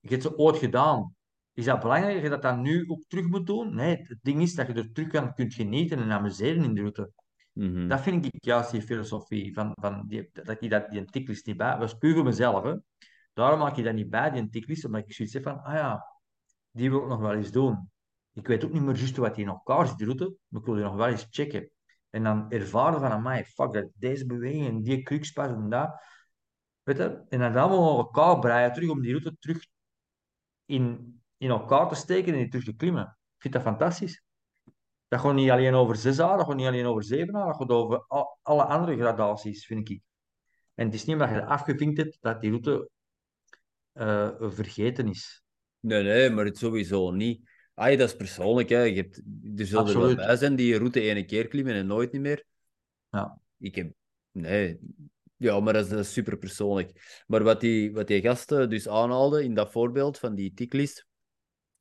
[0.00, 1.14] Je hebt ze ooit gedaan.
[1.52, 3.74] Is dat belangrijk dat je dat nu ook terug moet doen?
[3.74, 6.80] Nee, het ding is dat je er terug aan kunt genieten en amuseren in de
[6.80, 7.12] route.
[7.54, 7.88] Mhm.
[7.88, 11.46] Dat vind ik juist die filosofie, van, van die, dat je dat, die een tiklist
[11.46, 11.78] niet bij...
[11.78, 12.74] Dat is puur voor mezelf, hè.
[13.32, 15.74] Daarom maak je dat niet bij, die een tiklist, omdat ik zoiets heb van, ah
[15.74, 16.06] ja,
[16.70, 17.90] die wil ik nog wel eens doen.
[18.32, 20.66] Ik weet ook niet meer juist wat die in elkaar zit, de route, maar ik
[20.66, 21.70] wil die nog wel eens checken.
[22.10, 26.02] En dan ervaren van, mij, fuck, dat deze beweging en die krukspas en dat.
[26.82, 27.24] Weet je?
[27.28, 29.66] En dan allemaal elkaar breien terug om die route terug
[30.64, 33.18] in, in elkaar te steken en die terug te klimmen.
[33.36, 34.23] Ik vind dat fantastisch.
[35.14, 37.56] Dat gaat niet alleen over zes jaar, dat gaat niet alleen over zeven jaar, dat
[37.56, 38.04] gaat over
[38.42, 40.00] alle andere gradaties, vind ik.
[40.74, 42.90] En het is niet omdat je afgevinkt hebt dat die route
[43.94, 45.42] uh, vergeten is.
[45.80, 47.48] Nee, nee, maar het sowieso niet.
[47.74, 48.68] Ah, dat is persoonlijk.
[48.68, 48.82] Hè.
[48.82, 49.16] Je hebt,
[49.56, 52.22] er zullen er wel bij zijn die je route ene keer klimmen en nooit niet
[52.22, 52.44] meer.
[53.10, 53.38] Ja.
[53.58, 53.92] Ik heb...
[54.30, 54.78] Nee.
[55.36, 57.22] Ja, maar dat is, dat is super persoonlijk.
[57.26, 61.06] Maar wat die, wat die gasten dus aanhaalden in dat voorbeeld van die ticklist,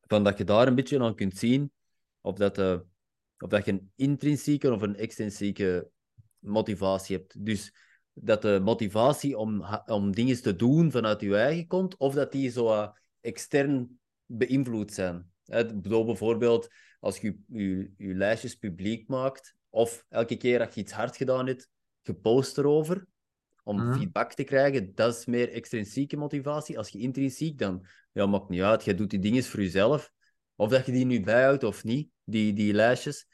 [0.02, 1.72] van dat je daar een beetje aan kunt zien
[2.22, 2.80] of dat, uh,
[3.44, 5.90] of dat je een intrinsieke of een extrinsieke
[6.40, 7.46] motivatie hebt.
[7.46, 7.74] Dus
[8.14, 12.50] dat de motivatie om, om dingen te doen vanuit je eigen komt, of dat die
[12.50, 12.88] zo uh,
[13.22, 15.32] extern beïnvloed zijn.
[15.76, 16.68] Bijvoorbeeld
[17.00, 21.48] als je, je je lijstjes publiek maakt, of elke keer dat je iets hard gedaan
[21.48, 21.70] hebt,
[22.02, 23.06] je post erover
[23.64, 23.98] om Mhm.
[23.98, 24.96] feedback te krijgen.
[24.96, 26.78] Dat is meer extrinsieke motivatie.
[26.78, 28.84] Als je intrinsiek, dan ja, maakt niet uit.
[28.84, 30.12] Je doet die dingen voor jezelf.
[30.64, 33.28] Of dat je die nu bijhoudt of niet, die, die lijstjes.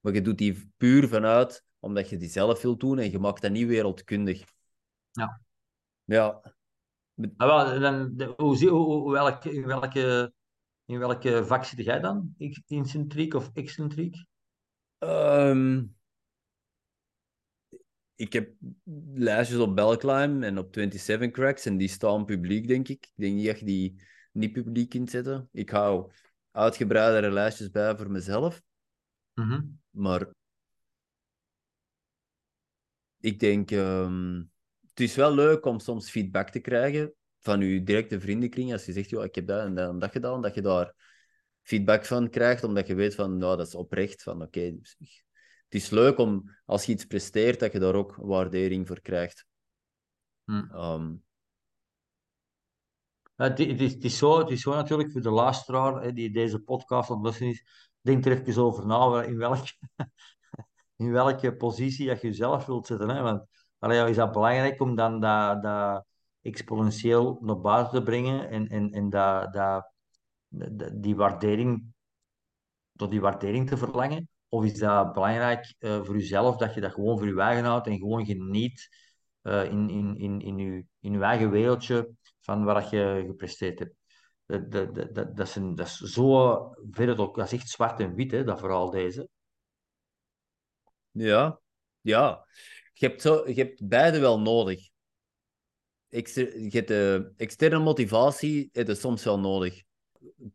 [0.00, 3.42] Maar je doet die puur vanuit omdat je die zelf wilt doen en je maakt
[3.42, 4.44] dat niet wereldkundig.
[5.10, 5.40] Ja.
[6.04, 6.54] Ja,
[7.36, 10.32] Ah, dan, hoe, welke, in, welke,
[10.84, 12.34] in welke vak zit jij dan?
[12.66, 14.26] Incentriek of excentriek?
[14.98, 15.84] Ehm,
[18.14, 18.52] ik heb
[19.14, 23.04] lijstjes op Belclimb en op 27 Cracks en die staan publiek, denk ik.
[23.04, 25.48] Ik denk niet dat je die niet publiek kunt zetten.
[25.52, 26.12] Ik hou
[26.54, 28.62] uitgebreidere lijstjes bij voor mezelf,
[29.34, 29.62] Mhm.
[29.90, 30.28] maar
[33.20, 34.42] ik denk, ehm,
[34.88, 38.72] het is wel leuk om soms feedback te krijgen van je directe vriendenkring.
[38.72, 40.94] Als je zegt, joh, ik heb dat en dat, en dat gedaan, dat je daar
[41.62, 44.22] feedback van krijgt, omdat je weet van, nou, dat is oprecht.
[44.22, 48.14] Van, oké, dus het is leuk om, als je iets presteert, dat je daar ook
[48.16, 49.46] waardering voor krijgt.
[50.44, 50.64] Hm.
[50.70, 51.14] Ehm,
[53.36, 57.24] Het, het is, zo, is zo natuurlijk voor de luisteraar hè, die deze podcast aan
[57.24, 57.64] het is.
[58.00, 59.72] Denk er even over na in welke,
[60.96, 63.08] in welke positie dat je jezelf wilt zetten.
[63.08, 63.22] Hè?
[63.22, 63.46] Want
[64.08, 66.04] is dat belangrijk om dan dat, dat
[66.42, 69.92] exponentieel naar buiten te brengen en, en, en dat, dat,
[70.94, 71.84] die waardering,
[72.96, 74.28] tot die waardering te verlangen?
[74.48, 77.86] Of is dat belangrijk eh, voor jezelf dat je dat gewoon voor je eigen houdt
[77.86, 78.88] en gewoon geniet
[79.42, 82.14] eh, in, in, in, in, je, in je eigen wereldje
[82.44, 83.94] van wat je gepresteerd hebt?
[84.46, 88.14] Dat, dat, dat, is, een- dat is zo ver ook, dat is echt zwart en
[88.14, 89.28] wit, hè, dat vooral deze.
[91.10, 91.60] ja,
[92.00, 92.46] ja.
[92.92, 94.88] Je hebt, zo, je hebt beide wel nodig.
[96.08, 99.82] De externe motivatie heb je soms wel nodig.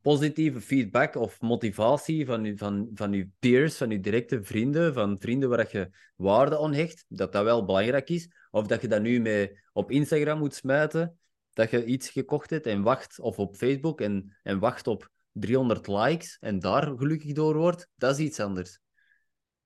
[0.02, 5.50] Positieve feedback of motivatie van van, van je peers, van je directe vrienden, van vrienden
[5.50, 8.30] waar je waarde aan hecht, dat dat wel belangrijk is.
[8.52, 11.20] Of dat je dat nu mee op Instagram moet smijten,
[11.54, 15.88] dat je iets gekocht hebt en wacht, of op Facebook en, en wacht op 300
[15.88, 18.80] likes en daar gelukkig door wordt, dat is iets anders.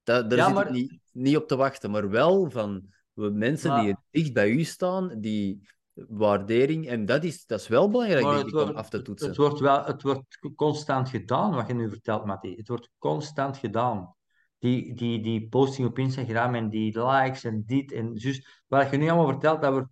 [0.04, 3.84] Dat, daar Ja, zit maar- niet, niet op te wachten, maar wel van mensen Maar-
[3.84, 8.38] die dicht bij u staan, die waardering, en dat is, dat is wel belangrijk, denk
[8.40, 9.28] ik, om wordt, af te toetsen.
[9.28, 12.56] het wordt wel, het wordt constant gedaan, wat je nu vertelt, Matti.
[12.56, 14.16] Het wordt constant gedaan.
[14.60, 18.62] Die, die, die posting op Instagram en die likes en dit en zus.
[18.68, 19.90] Wat je nu allemaal vertelt, dat wordt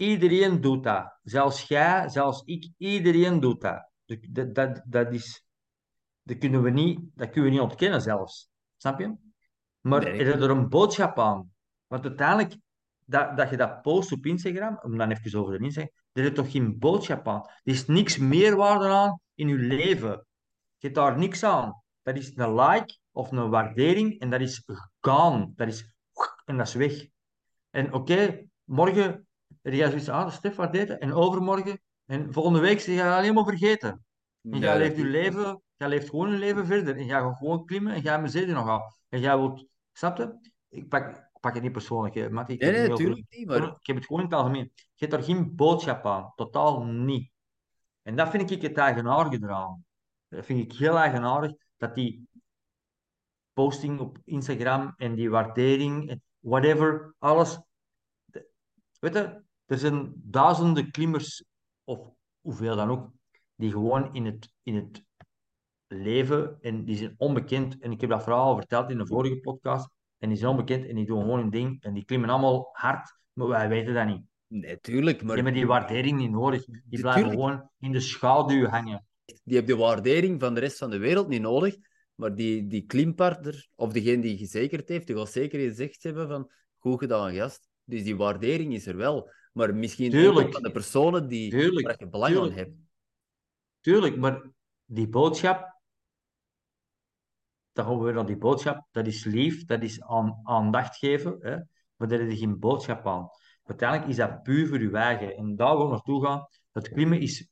[0.00, 1.18] Iedereen doet dat.
[1.22, 3.88] Zelfs jij, zelfs ik, iedereen doet dat.
[4.04, 5.44] Dat, dat, dat, is,
[6.22, 8.50] dat, kunnen we niet, dat kunnen we niet ontkennen zelfs.
[8.76, 9.14] Snap je?
[9.80, 10.12] Maar Nee.
[10.12, 11.52] er is er een boodschap aan.
[11.86, 12.56] Want uiteindelijk,
[13.04, 16.32] dat, dat je dat post op Instagram, om dan even over de Instagram, er is
[16.34, 17.42] toch geen boodschap aan.
[17.46, 20.26] Er is niks meerwaarde aan in je leven.
[20.76, 21.82] Je hebt daar niks aan.
[22.02, 24.64] Dat is een like of een waardering en dat is
[25.00, 25.52] gone.
[25.54, 25.94] Dat is
[26.44, 27.06] en dat is weg.
[27.70, 29.28] En oké, morgen
[29.62, 31.00] heb jij zoiets aan, Stef, waardeert het?
[31.00, 34.04] En overmorgen en volgende week zeg je alleen maar vergeten.
[34.42, 36.96] En jij leeft je leven, jij leeft gewoon je leven verder.
[36.96, 38.94] En jij gaat gewoon klimmen en jij zeden nog aan.
[39.08, 40.50] En jij wilt, snap je?
[40.68, 44.06] Ik pak, ik pak het niet persoonlijk, hè, Nee, natuurlijk niet, maar Ik heb het
[44.06, 44.72] gewoon in het algemeen.
[44.74, 46.32] Je hebt daar geen boodschap aan.
[46.34, 47.30] Totaal niet.
[48.02, 49.84] En dat vind ik het eigenaardige eraan.
[50.28, 52.28] Dat vind ik heel eigenaardig, dat die
[53.52, 57.60] posting op Instagram en die waardering, en whatever, alles.
[58.98, 61.44] Weet je, er zijn duizenden klimmers,
[61.84, 62.10] of
[62.40, 63.10] hoeveel dan ook,
[63.54, 65.04] die gewoon in het, in het
[65.86, 67.78] leven, en die zijn onbekend.
[67.78, 69.88] En ik heb dat verhaal al verteld in de vorige podcast.
[70.18, 71.82] En die zijn onbekend en die doen gewoon hun ding.
[71.82, 74.22] En die klimmen allemaal hard, maar wij weten dat niet.
[74.46, 75.18] nee, tuurlijk.
[75.18, 76.64] Die Maar hebben die waardering niet nodig.
[76.64, 79.06] Die blijven gewoon in de schaduw hangen.
[79.24, 81.76] die heeft de waardering van de rest van de wereld niet nodig.
[82.14, 86.50] Maar die, die klimpartner, of degene die gezekerd heeft, die gaat zeker gezegd hebben van
[86.78, 87.68] goed gedaan, gast.
[87.84, 89.30] Dus die waardering is er wel.
[89.52, 90.52] Maar misschien Tuurlijk.
[90.52, 92.74] van de personen die, Tuurlijk, waar je belang aan hebt.
[93.80, 94.50] Tuurlijk, maar
[94.84, 95.80] die boodschap,
[97.72, 101.36] dan gaan we weer naar die boodschap, dat is lief, dat is aan, aandacht geven,
[101.40, 101.56] hè?
[101.96, 103.28] maar daar is geen boodschap aan.
[103.70, 105.36] Uiteindelijk is dat puur voor je eigen.
[105.36, 106.46] En daar wil ik naartoe gaan.
[106.72, 107.48] Het klimmen is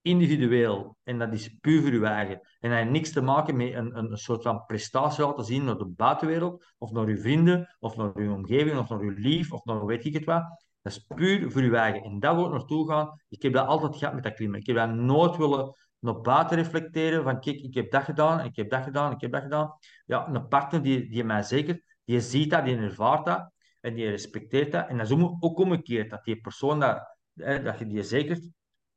[0.00, 2.40] individueel en dat is puur voor je eigen.
[2.60, 5.64] En dat heeft niks te maken met een, een, een soort van prestatie laten zien
[5.64, 9.52] naar de buitenwereld, of naar je vrienden, of naar je omgeving, of naar je lief,
[9.52, 10.64] of naar weet ik het wat.
[10.82, 12.02] Dat is puur voor je eigen.
[12.02, 13.20] En daar wil ik naartoe gaan.
[13.28, 14.60] Ik heb dat altijd gehad met dat klimmen.
[14.60, 18.56] Ik heb dat nooit willen naar buiten reflecteren van kijk, ik heb dat gedaan, ik
[18.56, 19.78] heb dat gedaan, ik heb dat gedaan.
[20.06, 24.08] Ja, een partner die, die mij zeker, die ziet dat, die ervaart dat en die
[24.08, 24.88] respecteert dat.
[24.88, 28.48] En dat is ook omgekeerd, dat die persoon dat, dat je die zekert,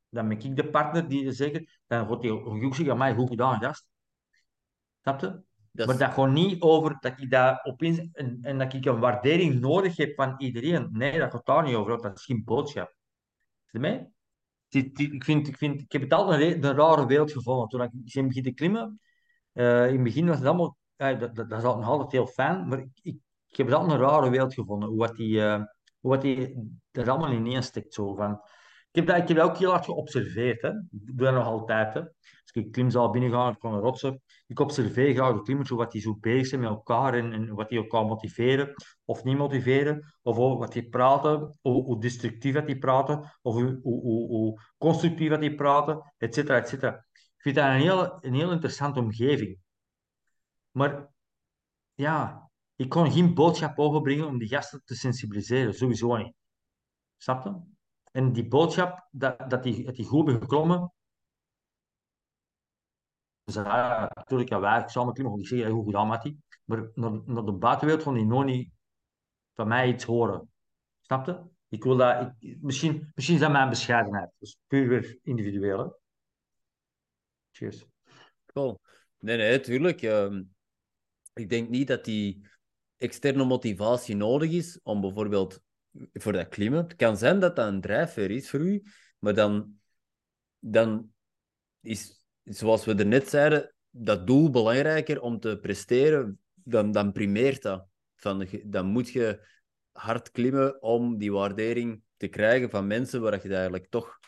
[0.10, 3.62] dan ben ik de partner die zeker, dan gaat die ook zeggen, mij goed gedaan,
[3.62, 3.88] gast.
[5.02, 5.44] Snap je?
[5.76, 9.60] Maar dat gaat niet over dat ik dat opeens en, en dat ik een waardering
[9.60, 10.90] nodig heb van iedereen.
[10.92, 12.02] Nee, dat gaat daar niet over.
[12.02, 12.96] Dat is geen boodschap.
[13.72, 17.32] Is je Ik, vind, ik, vind, ik heb het altijd een, re- een rare wereld
[17.32, 17.68] gevonden.
[17.68, 19.00] Toen ik ben begon te klimmen,
[19.52, 22.28] eh, in het begin was het allemaal, eh, dat, dat, dat is nog altijd heel
[22.28, 23.18] fijn, maar ik, ik,
[23.48, 24.90] ik heb het altijd een rare wereld gevonden.
[24.90, 25.64] Hoe wat die, eh,
[26.00, 26.56] hoe wat die
[26.92, 27.94] er allemaal ineen steekt.
[27.94, 28.32] Zo, van.
[28.92, 30.62] Ik, heb dat, ik heb dat ook heel hard geobserveerd.
[30.62, 30.70] Hè.
[30.70, 31.94] Ik doe dat nog altijd.
[31.94, 32.02] Hè.
[32.56, 34.22] Ik klimzaal binnenga, ik een rotsen.
[34.48, 37.78] Ik observeer graag de klimmers, wat die zo bezig zijn met elkaar en, wat die
[37.78, 38.74] elkaar motiveren
[39.06, 40.14] of niet motiveren.
[40.22, 45.30] Of wat die praten, hoe, hoe destructief dat die praten, of hoe, hoe, hoe, constructief
[45.30, 47.06] dat die praten, et cetera, et cetera.
[47.14, 49.58] Ik vind dat een heel, een heel interessante omgeving.
[50.72, 51.10] Maar
[51.94, 55.74] ja, ik kon geen boodschap overbrengen om die gasten te sensibiliseren.
[55.74, 56.34] Sowieso niet.
[57.18, 57.54] Snap je?
[58.12, 60.94] En die boodschap, dat, dat, die, dat die goed geklommen.
[63.46, 66.44] Dus ja, natuurlijk, ja, wij samen klimmen, want ik zeg, goed gedaan, Mattie.
[66.64, 68.70] Maar naar, naar de buitenwereld van die nog niet
[69.54, 70.50] van mij iets horen.
[71.02, 71.42] Snap je?
[71.70, 74.32] Ik wil dat, ik, misschien, misschien is dat mijn bescheidenheid.
[74.40, 76.00] Is puur weer individueel.
[77.52, 77.86] Cheers.
[78.46, 78.80] Cool.
[79.20, 80.02] Nee, nee, tuurlijk.
[80.02, 80.44] ehm,
[81.34, 82.48] ik denk niet dat die
[82.98, 85.62] externe motivatie nodig is om bijvoorbeeld
[86.14, 86.84] voor dat klimmen.
[86.84, 88.84] Het kan zijn dat dat een drijfveer is voor u,
[89.20, 89.80] maar dan,
[90.60, 91.14] dan
[91.82, 97.62] is, zoals we er net zeiden, dat doel belangrijker om te presteren, dan, dan primeert
[97.62, 97.88] dat.
[98.16, 99.40] Van, dan moet je
[99.92, 104.20] hard klimmen om die waardering te krijgen van mensen waar je eigenlijk toch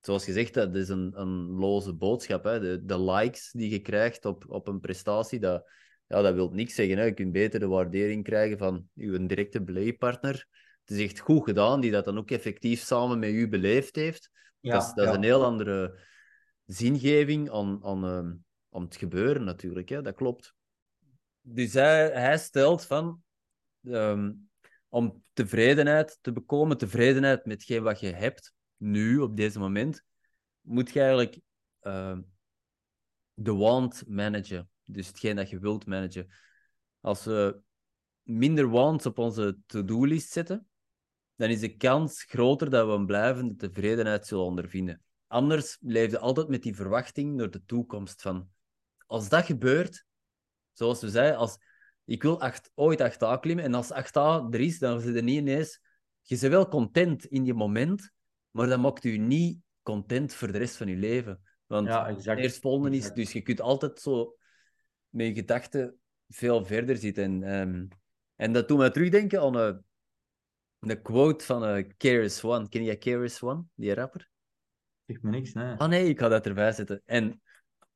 [0.00, 2.44] zoals gezegd, dat is een, een loze boodschap.
[2.44, 2.60] Hè.
[2.60, 5.70] De, de likes die je krijgt op, op een prestatie, dat,
[6.06, 6.98] ja, dat wil niks zeggen.
[6.98, 7.04] Hè.
[7.04, 10.46] Je kunt beter de waardering krijgen van je directe beleefpartner.
[10.84, 14.30] Het is echt goed gedaan, die dat dan ook effectief samen met u beleefd heeft.
[14.60, 15.98] dat is, dat is een heel andere
[16.66, 18.34] zingeving aan, ehm,
[18.70, 19.88] aan het gebeuren natuurlijk.
[19.88, 20.02] Hè.
[20.02, 20.54] Dat klopt.
[21.40, 23.22] Dus hij, hij stelt van...
[23.82, 24.32] ehm,
[24.88, 30.04] om tevredenheid te bekomen, tevredenheid met wat je hebt, nu, op deze moment,
[30.60, 31.40] moet je eigenlijk
[31.82, 32.18] uh,
[33.34, 34.70] de want managen.
[34.84, 36.26] Dus hetgeen dat je wilt managen.
[37.00, 37.60] Als we
[38.22, 40.68] minder wants op onze to-do-list zetten,
[41.36, 45.02] dan is de kans groter dat we een blijvende tevredenheid zullen ondervinden.
[45.34, 48.48] Anders leef je altijd met die verwachting naar de toekomst van...
[49.06, 50.06] Als dat gebeurt,
[50.72, 51.58] zoals we zeiden, als
[52.04, 55.38] ik wil acht, ooit 8A klimmen, en als 8A er is, dan zit er niet
[55.38, 55.80] ineens
[56.24, 58.12] je bent wel content in je moment,
[58.50, 61.40] maar dat maakt je niet content voor de rest van je leven.
[61.66, 62.40] Want Ja, exact.
[62.40, 64.36] eerst volgende is, dus je kunt altijd zo
[65.08, 67.24] met je gedachten veel verder zitten.
[67.24, 67.86] En, ehm,
[68.36, 69.84] en dat doet mij terugdenken aan een,
[70.80, 72.68] een quote van uh, KRS One.
[72.68, 74.32] Ken jij KRS One, die rapper?
[75.06, 75.74] Zegt me niks, nee.
[75.76, 77.02] Ah nee, ik ga dat erbij zetten.
[77.04, 77.40] En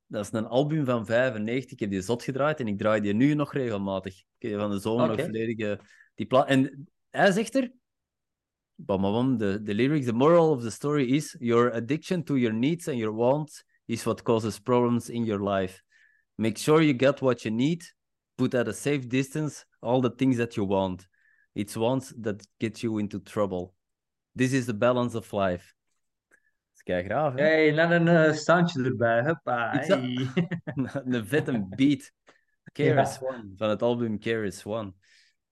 [0.06, 1.70] dat is een album van 95.
[1.72, 4.22] Ik heb die zot gedraaid en ik draai die nu nog regelmatig.
[4.38, 5.80] Ik heb van de zomer nog volledige
[6.14, 7.72] die pla- En hij zegt er,
[8.74, 12.36] bam, bam, bam, de, de lyrics, the moral of the story is, your addiction to
[12.36, 15.82] your needs and your wants is what causes problems in your life.
[16.34, 17.94] Make sure you get what you need,
[18.34, 21.06] put at a safe distance all the things that you want.
[21.54, 23.74] It's wants that get you into trouble.
[24.36, 25.74] This is the balance of life.
[26.88, 27.42] Kei graaf, hè?
[27.42, 29.22] Hey, net een eh, standje erbij.
[29.22, 29.70] Huppa.
[29.70, 30.30] Hey.
[31.04, 32.12] een vette beat.
[33.22, 34.92] One, van het album KRS One.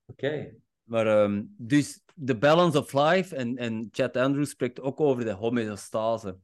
[0.07, 0.55] Oké.
[0.83, 5.31] Maar ehm, dus de balance of life, en, en Chad Andrews spreekt ook over de
[5.33, 6.39] homeostase.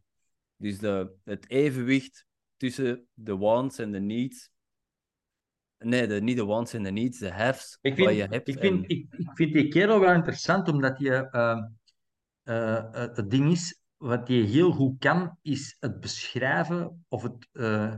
[0.56, 2.26] Dus de, het evenwicht
[2.56, 4.50] tussen de wants en de needs.
[5.78, 8.48] Nee, de, niet de wants en de needs, de haves, Ik wat vind, je hebt.
[8.48, 11.62] ik, vind, en- ik, ik vind die kerel wel interessant, omdat je ehm,
[12.42, 17.48] eh, het het ding is, wat hij heel goed kan, is het beschrijven, of het,
[17.52, 17.94] eh,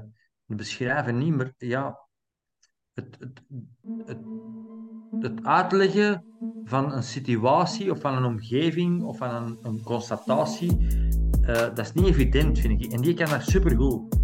[0.47, 1.99] het beschrijven niet, maar ja,
[2.93, 3.43] het, het,
[4.07, 4.19] het,
[5.21, 6.25] het uitleggen
[6.65, 10.87] van een situatie, of van een omgeving, of van een, een constatatie,
[11.43, 12.93] eh, dat is niet evident, vind ik.
[12.93, 14.24] En die kan dat supergoed.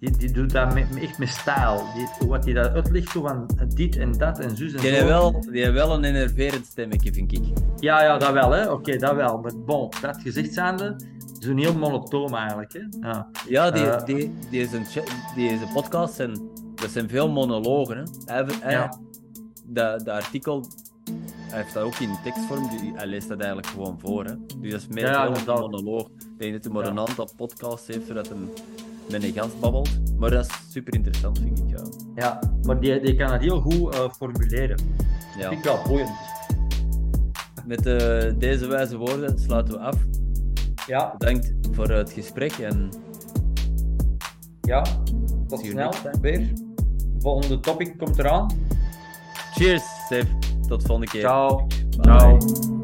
[0.00, 1.82] Die, die doet dat met, echt met stijl.
[1.94, 4.94] Die, wat hij dat uitlegt, zo van dit en dat en zus en Die zo.
[4.94, 7.42] heeft wel, die heeft wel een enerverend stemmetje, vind ik.
[7.78, 8.70] Ja, ja, dat wel, hè.
[8.70, 9.38] Oké, dat wel.
[9.38, 10.96] Maar bon, dat gezegd zijnde,
[11.38, 13.08] zo'n heel monotoom eigenlijk, hè.
[13.08, 13.30] Ja.
[13.48, 14.04] Ja, die, Eh.
[14.04, 14.84] die, die, is een,
[15.34, 17.96] die is een podcast en dat zijn veel monologen.
[17.96, 18.02] Hè.
[18.34, 18.98] Hij, hij, Ja.
[19.64, 20.64] dat, dat artikel,
[21.50, 24.24] hij heeft dat ook in tekstvorm, die, hij leest dat eigenlijk gewoon voor.
[24.24, 24.34] Hè.
[24.60, 26.06] Dus dat is meer Ja, een monoloog.
[26.08, 26.90] Ik denk dat hij maar Ja.
[26.90, 28.36] een aantal podcasts heeft zodat hij
[29.10, 30.18] met een gast babbelt.
[30.18, 31.64] Maar dat is super interessant, vind ik.
[31.68, 31.82] Ja.
[32.14, 34.80] ja, maar die, die kan het heel goed eh, formuleren.
[35.38, 35.48] Ja.
[35.48, 36.10] Vind ik wel boeiend.
[37.66, 39.96] Met eh, deze wijze woorden sluiten we af.
[40.86, 42.90] Ja, Bedankt voor het gesprek en
[44.60, 44.84] ja.
[45.48, 46.52] Tot snel, weer.
[47.18, 48.50] Volgende topic komt eraan.
[49.54, 50.26] cheers, Stef.
[50.68, 51.20] Tot volgende keer.
[51.20, 51.66] Ciao.
[51.96, 52.00] Bye.
[52.02, 52.78] Ciao.